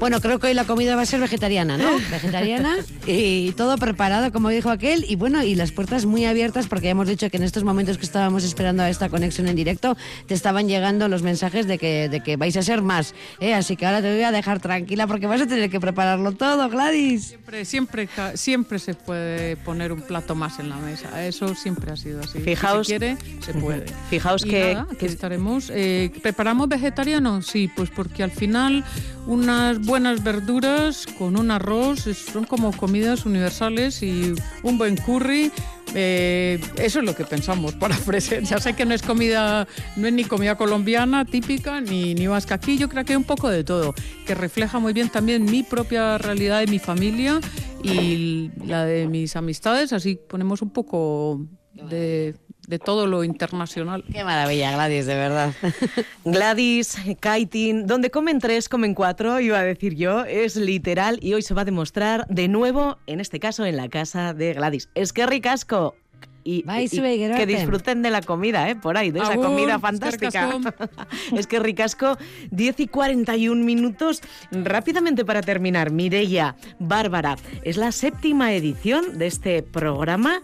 Bueno, 0.00 0.20
creo 0.20 0.38
que 0.38 0.46
hoy 0.46 0.54
la 0.54 0.64
comida 0.64 0.94
va 0.94 1.02
a 1.02 1.06
ser 1.06 1.18
vegetariana, 1.18 1.76
¿no? 1.76 1.98
Vegetariana 2.10 2.76
y 3.04 3.50
todo 3.52 3.76
preparado, 3.78 4.30
como 4.32 4.48
dijo 4.48 4.70
aquel. 4.70 5.04
Y 5.08 5.16
bueno, 5.16 5.42
y 5.42 5.56
las 5.56 5.72
puertas 5.72 6.06
muy 6.06 6.24
abiertas, 6.24 6.68
porque 6.68 6.84
ya 6.84 6.90
hemos 6.92 7.08
dicho 7.08 7.28
que 7.30 7.36
en 7.36 7.42
estos 7.42 7.64
momentos 7.64 7.98
que 7.98 8.04
estábamos 8.04 8.44
esperando 8.44 8.84
a 8.84 8.90
esta 8.90 9.08
conexión 9.08 9.48
en 9.48 9.56
directo, 9.56 9.96
te 10.26 10.34
estaban 10.34 10.68
llegando 10.68 11.08
los 11.08 11.22
mensajes 11.22 11.66
de 11.66 11.78
que, 11.78 12.08
de 12.08 12.20
que 12.20 12.36
vais 12.36 12.56
a 12.56 12.62
ser 12.62 12.80
más. 12.80 13.12
¿eh? 13.40 13.54
Así 13.54 13.76
que 13.76 13.86
ahora 13.86 14.00
te 14.00 14.12
voy 14.12 14.22
a 14.22 14.30
dejar 14.30 14.60
tranquila 14.60 15.08
porque 15.08 15.26
vas 15.26 15.40
a 15.40 15.46
tener 15.48 15.68
que 15.68 15.80
prepararlo 15.80 16.30
todo, 16.30 16.68
Gladys. 16.68 17.26
Siempre, 17.26 17.64
siempre, 17.64 18.08
siempre 18.34 18.78
se 18.78 18.94
puede 18.94 19.56
poner 19.56 19.90
un 19.90 20.02
plato 20.02 20.36
más 20.36 20.60
en 20.60 20.68
la 20.68 20.76
mesa. 20.76 21.26
Eso 21.26 21.56
siempre 21.56 21.90
ha 21.90 21.96
sido 21.96 22.20
así. 22.20 22.38
Fijaos, 22.38 22.86
si 22.86 22.92
se 22.92 22.98
quiere, 23.00 23.18
se 23.40 23.52
puede. 23.52 23.86
Fijaos 24.10 24.44
que, 24.44 24.80
que, 24.96 25.06
estaremos. 25.06 25.72
Eh, 25.74 26.12
¿Preparamos 26.22 26.68
vegetariano? 26.68 27.42
Sí, 27.42 27.68
pues 27.74 27.90
porque 27.90 28.22
al 28.22 28.30
final 28.30 28.84
unas 29.28 29.78
buenas 29.84 30.24
verduras 30.24 31.06
con 31.18 31.38
un 31.38 31.50
arroz 31.50 32.00
son 32.00 32.44
como 32.44 32.74
comidas 32.74 33.26
universales 33.26 34.02
y 34.02 34.32
un 34.62 34.78
buen 34.78 34.96
curry 34.96 35.52
eh, 35.94 36.60
eso 36.76 36.98
es 37.00 37.04
lo 37.04 37.14
que 37.14 37.24
pensamos 37.24 37.74
para 37.74 37.94
ofrecer. 37.96 38.42
Ya 38.44 38.58
sé 38.58 38.74
que 38.74 38.84
no 38.84 38.94
es 38.94 39.02
comida, 39.02 39.66
no 39.96 40.06
es 40.06 40.12
ni 40.12 40.24
comida 40.24 40.56
colombiana 40.56 41.24
típica 41.24 41.80
ni, 41.80 42.14
ni 42.14 42.26
vasca. 42.26 42.54
Aquí 42.56 42.76
yo 42.78 42.88
creo 42.88 43.04
que 43.04 43.12
hay 43.12 43.16
un 43.16 43.24
poco 43.24 43.48
de 43.48 43.64
todo, 43.64 43.94
que 44.26 44.34
refleja 44.34 44.78
muy 44.78 44.92
bien 44.92 45.08
también 45.08 45.44
mi 45.44 45.62
propia 45.62 46.18
realidad 46.18 46.62
y 46.62 46.66
mi 46.66 46.78
familia 46.78 47.40
y 47.82 48.50
la 48.64 48.84
de 48.84 49.06
mis 49.06 49.36
amistades, 49.36 49.92
así 49.92 50.18
ponemos 50.28 50.62
un 50.62 50.70
poco 50.70 51.46
de, 51.74 52.34
de 52.68 52.78
todo 52.78 53.06
lo 53.06 53.24
internacional. 53.24 54.04
Qué 54.12 54.22
maravilla, 54.22 54.72
Gladys, 54.72 55.06
de 55.06 55.14
verdad. 55.14 55.54
Gladys, 56.24 56.98
kiting, 57.18 57.86
donde 57.86 58.10
comen 58.10 58.38
tres, 58.38 58.68
comen 58.68 58.94
cuatro, 58.94 59.40
iba 59.40 59.58
a 59.58 59.64
decir 59.64 59.94
yo, 59.94 60.24
es 60.24 60.54
literal 60.56 61.18
y 61.22 61.32
hoy 61.32 61.42
se 61.42 61.54
va 61.54 61.62
a 61.62 61.64
demostrar 61.64 62.26
de 62.28 62.46
nuevo, 62.48 62.98
en 63.06 63.20
este 63.20 63.40
caso 63.40 63.64
en 63.64 63.78
la 63.78 63.88
casa 63.88 64.34
de 64.34 64.52
Gladys. 64.52 64.90
Es 64.94 65.14
que 65.14 65.26
ricasco. 65.26 65.94
Y, 66.44 66.62
que 66.62 67.44
disfruten 67.46 68.00
de 68.00 68.10
la 68.10 68.22
comida, 68.22 68.70
¿eh? 68.70 68.76
Por 68.76 68.96
ahí, 68.96 69.10
de 69.10 69.20
esa 69.20 69.32
Agur, 69.32 69.46
comida 69.46 69.78
fantástica. 69.78 70.48
es 71.36 71.46
que 71.46 71.58
ricasco, 71.58 72.16
10 72.50 72.80
y 72.80 72.86
41 72.86 73.62
minutos. 73.62 74.22
Rápidamente 74.50 75.26
para 75.26 75.42
terminar, 75.42 75.90
Mireia, 75.90 76.56
Bárbara, 76.78 77.36
es 77.64 77.76
la 77.76 77.92
séptima 77.92 78.54
edición 78.54 79.18
de 79.18 79.26
este 79.26 79.62
programa. 79.62 80.40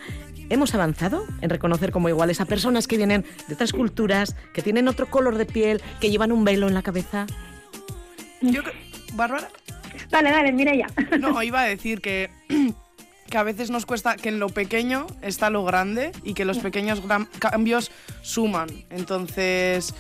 Hemos 0.55 0.73
avanzado 0.73 1.27
en 1.41 1.51
reconocer 1.51 1.91
como 1.91 2.09
iguales 2.09 2.41
a 2.41 2.45
personas 2.45 2.87
que 2.87 2.97
vienen 2.97 3.25
de 3.49 3.55
otras 3.55 3.73
culturas, 3.73 4.37
que 4.55 4.63
tienen 4.63 4.87
otro 4.87 5.07
color 5.11 5.37
de 5.37 5.47
piel, 5.47 5.83
que 6.01 6.13
llevan 6.13 6.31
un 6.31 6.45
velo 6.45 6.69
en 6.69 6.75
la 6.75 6.83
cabeza. 6.83 7.27
Yo, 8.41 8.63
Bárbara, 9.15 9.49
Dale, 10.11 10.31
dale, 10.31 10.53
mira 10.53 10.73
ya. 10.73 10.87
no, 11.19 11.43
iba 11.43 11.61
a 11.63 11.65
decir 11.65 12.01
que, 12.01 12.31
que 13.31 13.37
a 13.37 13.43
veces 13.43 13.71
nos 13.71 13.85
cuesta, 13.85 14.15
que 14.15 14.29
en 14.29 14.39
lo 14.39 14.49
pequeño 14.49 15.09
está 15.23 15.51
lo 15.51 15.65
grande 15.65 16.13
y 16.23 16.35
que 16.35 16.45
los 16.45 16.59
pequeños 16.59 17.03
gran- 17.05 17.27
cambios 17.41 17.91
suman. 18.23 18.69
Entonces, 18.91 19.93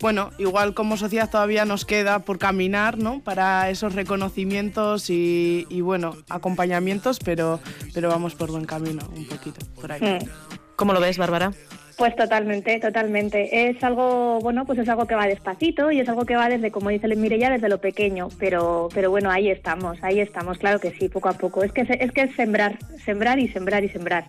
bueno, 0.00 0.30
igual 0.38 0.74
como 0.74 0.96
sociedad 0.96 1.30
todavía 1.30 1.64
nos 1.64 1.84
queda 1.84 2.20
por 2.20 2.38
caminar, 2.38 2.98
¿no? 2.98 3.20
Para 3.20 3.70
esos 3.70 3.94
reconocimientos 3.94 5.10
y, 5.10 5.66
y, 5.68 5.80
bueno, 5.80 6.16
acompañamientos, 6.28 7.18
pero, 7.18 7.60
pero 7.94 8.08
vamos 8.08 8.34
por 8.34 8.50
buen 8.50 8.64
camino, 8.64 9.08
un 9.14 9.26
poquito, 9.26 9.64
por 9.80 9.92
ahí. 9.92 10.00
Mm. 10.00 10.28
¿Cómo 10.76 10.92
lo 10.92 11.00
ves, 11.00 11.16
Bárbara? 11.16 11.52
Pues 11.96 12.14
totalmente, 12.14 12.78
totalmente. 12.78 13.70
Es 13.70 13.82
algo, 13.82 14.38
bueno, 14.40 14.66
pues 14.66 14.78
es 14.78 14.88
algo 14.88 15.06
que 15.06 15.14
va 15.14 15.26
despacito 15.26 15.90
y 15.90 16.00
es 16.00 16.08
algo 16.08 16.26
que 16.26 16.36
va 16.36 16.48
desde, 16.50 16.70
como 16.70 16.90
dice 16.90 17.08
Mireia, 17.16 17.48
desde 17.48 17.70
lo 17.70 17.78
pequeño. 17.78 18.28
Pero, 18.38 18.90
pero 18.92 19.10
bueno, 19.10 19.30
ahí 19.30 19.48
estamos, 19.48 19.96
ahí 20.02 20.20
estamos, 20.20 20.58
claro 20.58 20.78
que 20.78 20.90
sí, 20.90 21.08
poco 21.08 21.30
a 21.30 21.32
poco. 21.32 21.64
Es 21.64 21.72
que 21.72 21.86
es 21.88 22.12
que 22.12 22.22
es 22.22 22.34
sembrar, 22.36 22.78
sembrar 23.04 23.38
y 23.38 23.48
sembrar 23.48 23.82
y 23.82 23.88
sembrar. 23.88 24.26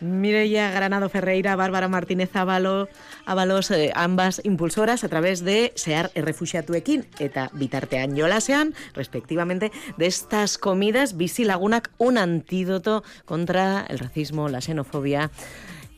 Mireia 0.00 0.70
Granado 0.70 1.08
Ferreira, 1.08 1.56
Bárbara 1.56 1.88
Martínez 1.88 2.30
Ábalos, 2.34 3.70
eh, 3.70 3.92
ambas 3.94 4.40
impulsoras 4.44 5.04
a 5.04 5.08
través 5.08 5.44
de 5.44 5.72
Sear 5.76 6.10
Errefuxiatuekin 6.14 7.06
eta 7.18 7.50
Bitartean 7.52 8.16
Jolasean, 8.18 8.74
respectivamente, 8.94 9.70
de 9.96 10.06
estas 10.06 10.58
comidas 10.58 11.16
Bici 11.16 11.44
Lagunak, 11.44 11.90
un 11.98 12.18
antídoto 12.18 13.04
contra 13.24 13.86
el 13.88 13.98
racismo, 13.98 14.48
la 14.48 14.60
xenofobia. 14.60 15.30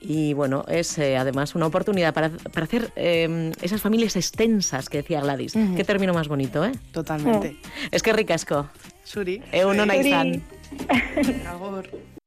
Y 0.07 0.34
bueno, 0.34 0.64
es 0.68 0.98
eh, 0.98 1.16
además 1.16 1.55
una 1.55 1.66
oportunidad 1.66 2.12
para, 2.12 2.30
para 2.30 2.64
hacer 2.64 2.92
eh, 2.96 3.52
esas 3.62 3.80
familias 3.80 4.16
extensas 4.16 4.88
que 4.88 4.98
decía 4.98 5.20
Gladys. 5.20 5.55
Qué 5.76 5.84
término 5.84 6.12
más 6.12 6.28
bonito, 6.28 6.64
¿eh? 6.64 6.72
Totalmente. 6.92 7.57
Es 7.90 8.02
que 8.02 8.12
ricasco. 8.12 8.68
Suri. 9.05 9.42
Egunon 9.52 9.94
izan. 9.94 10.42
Agur. 11.46 11.88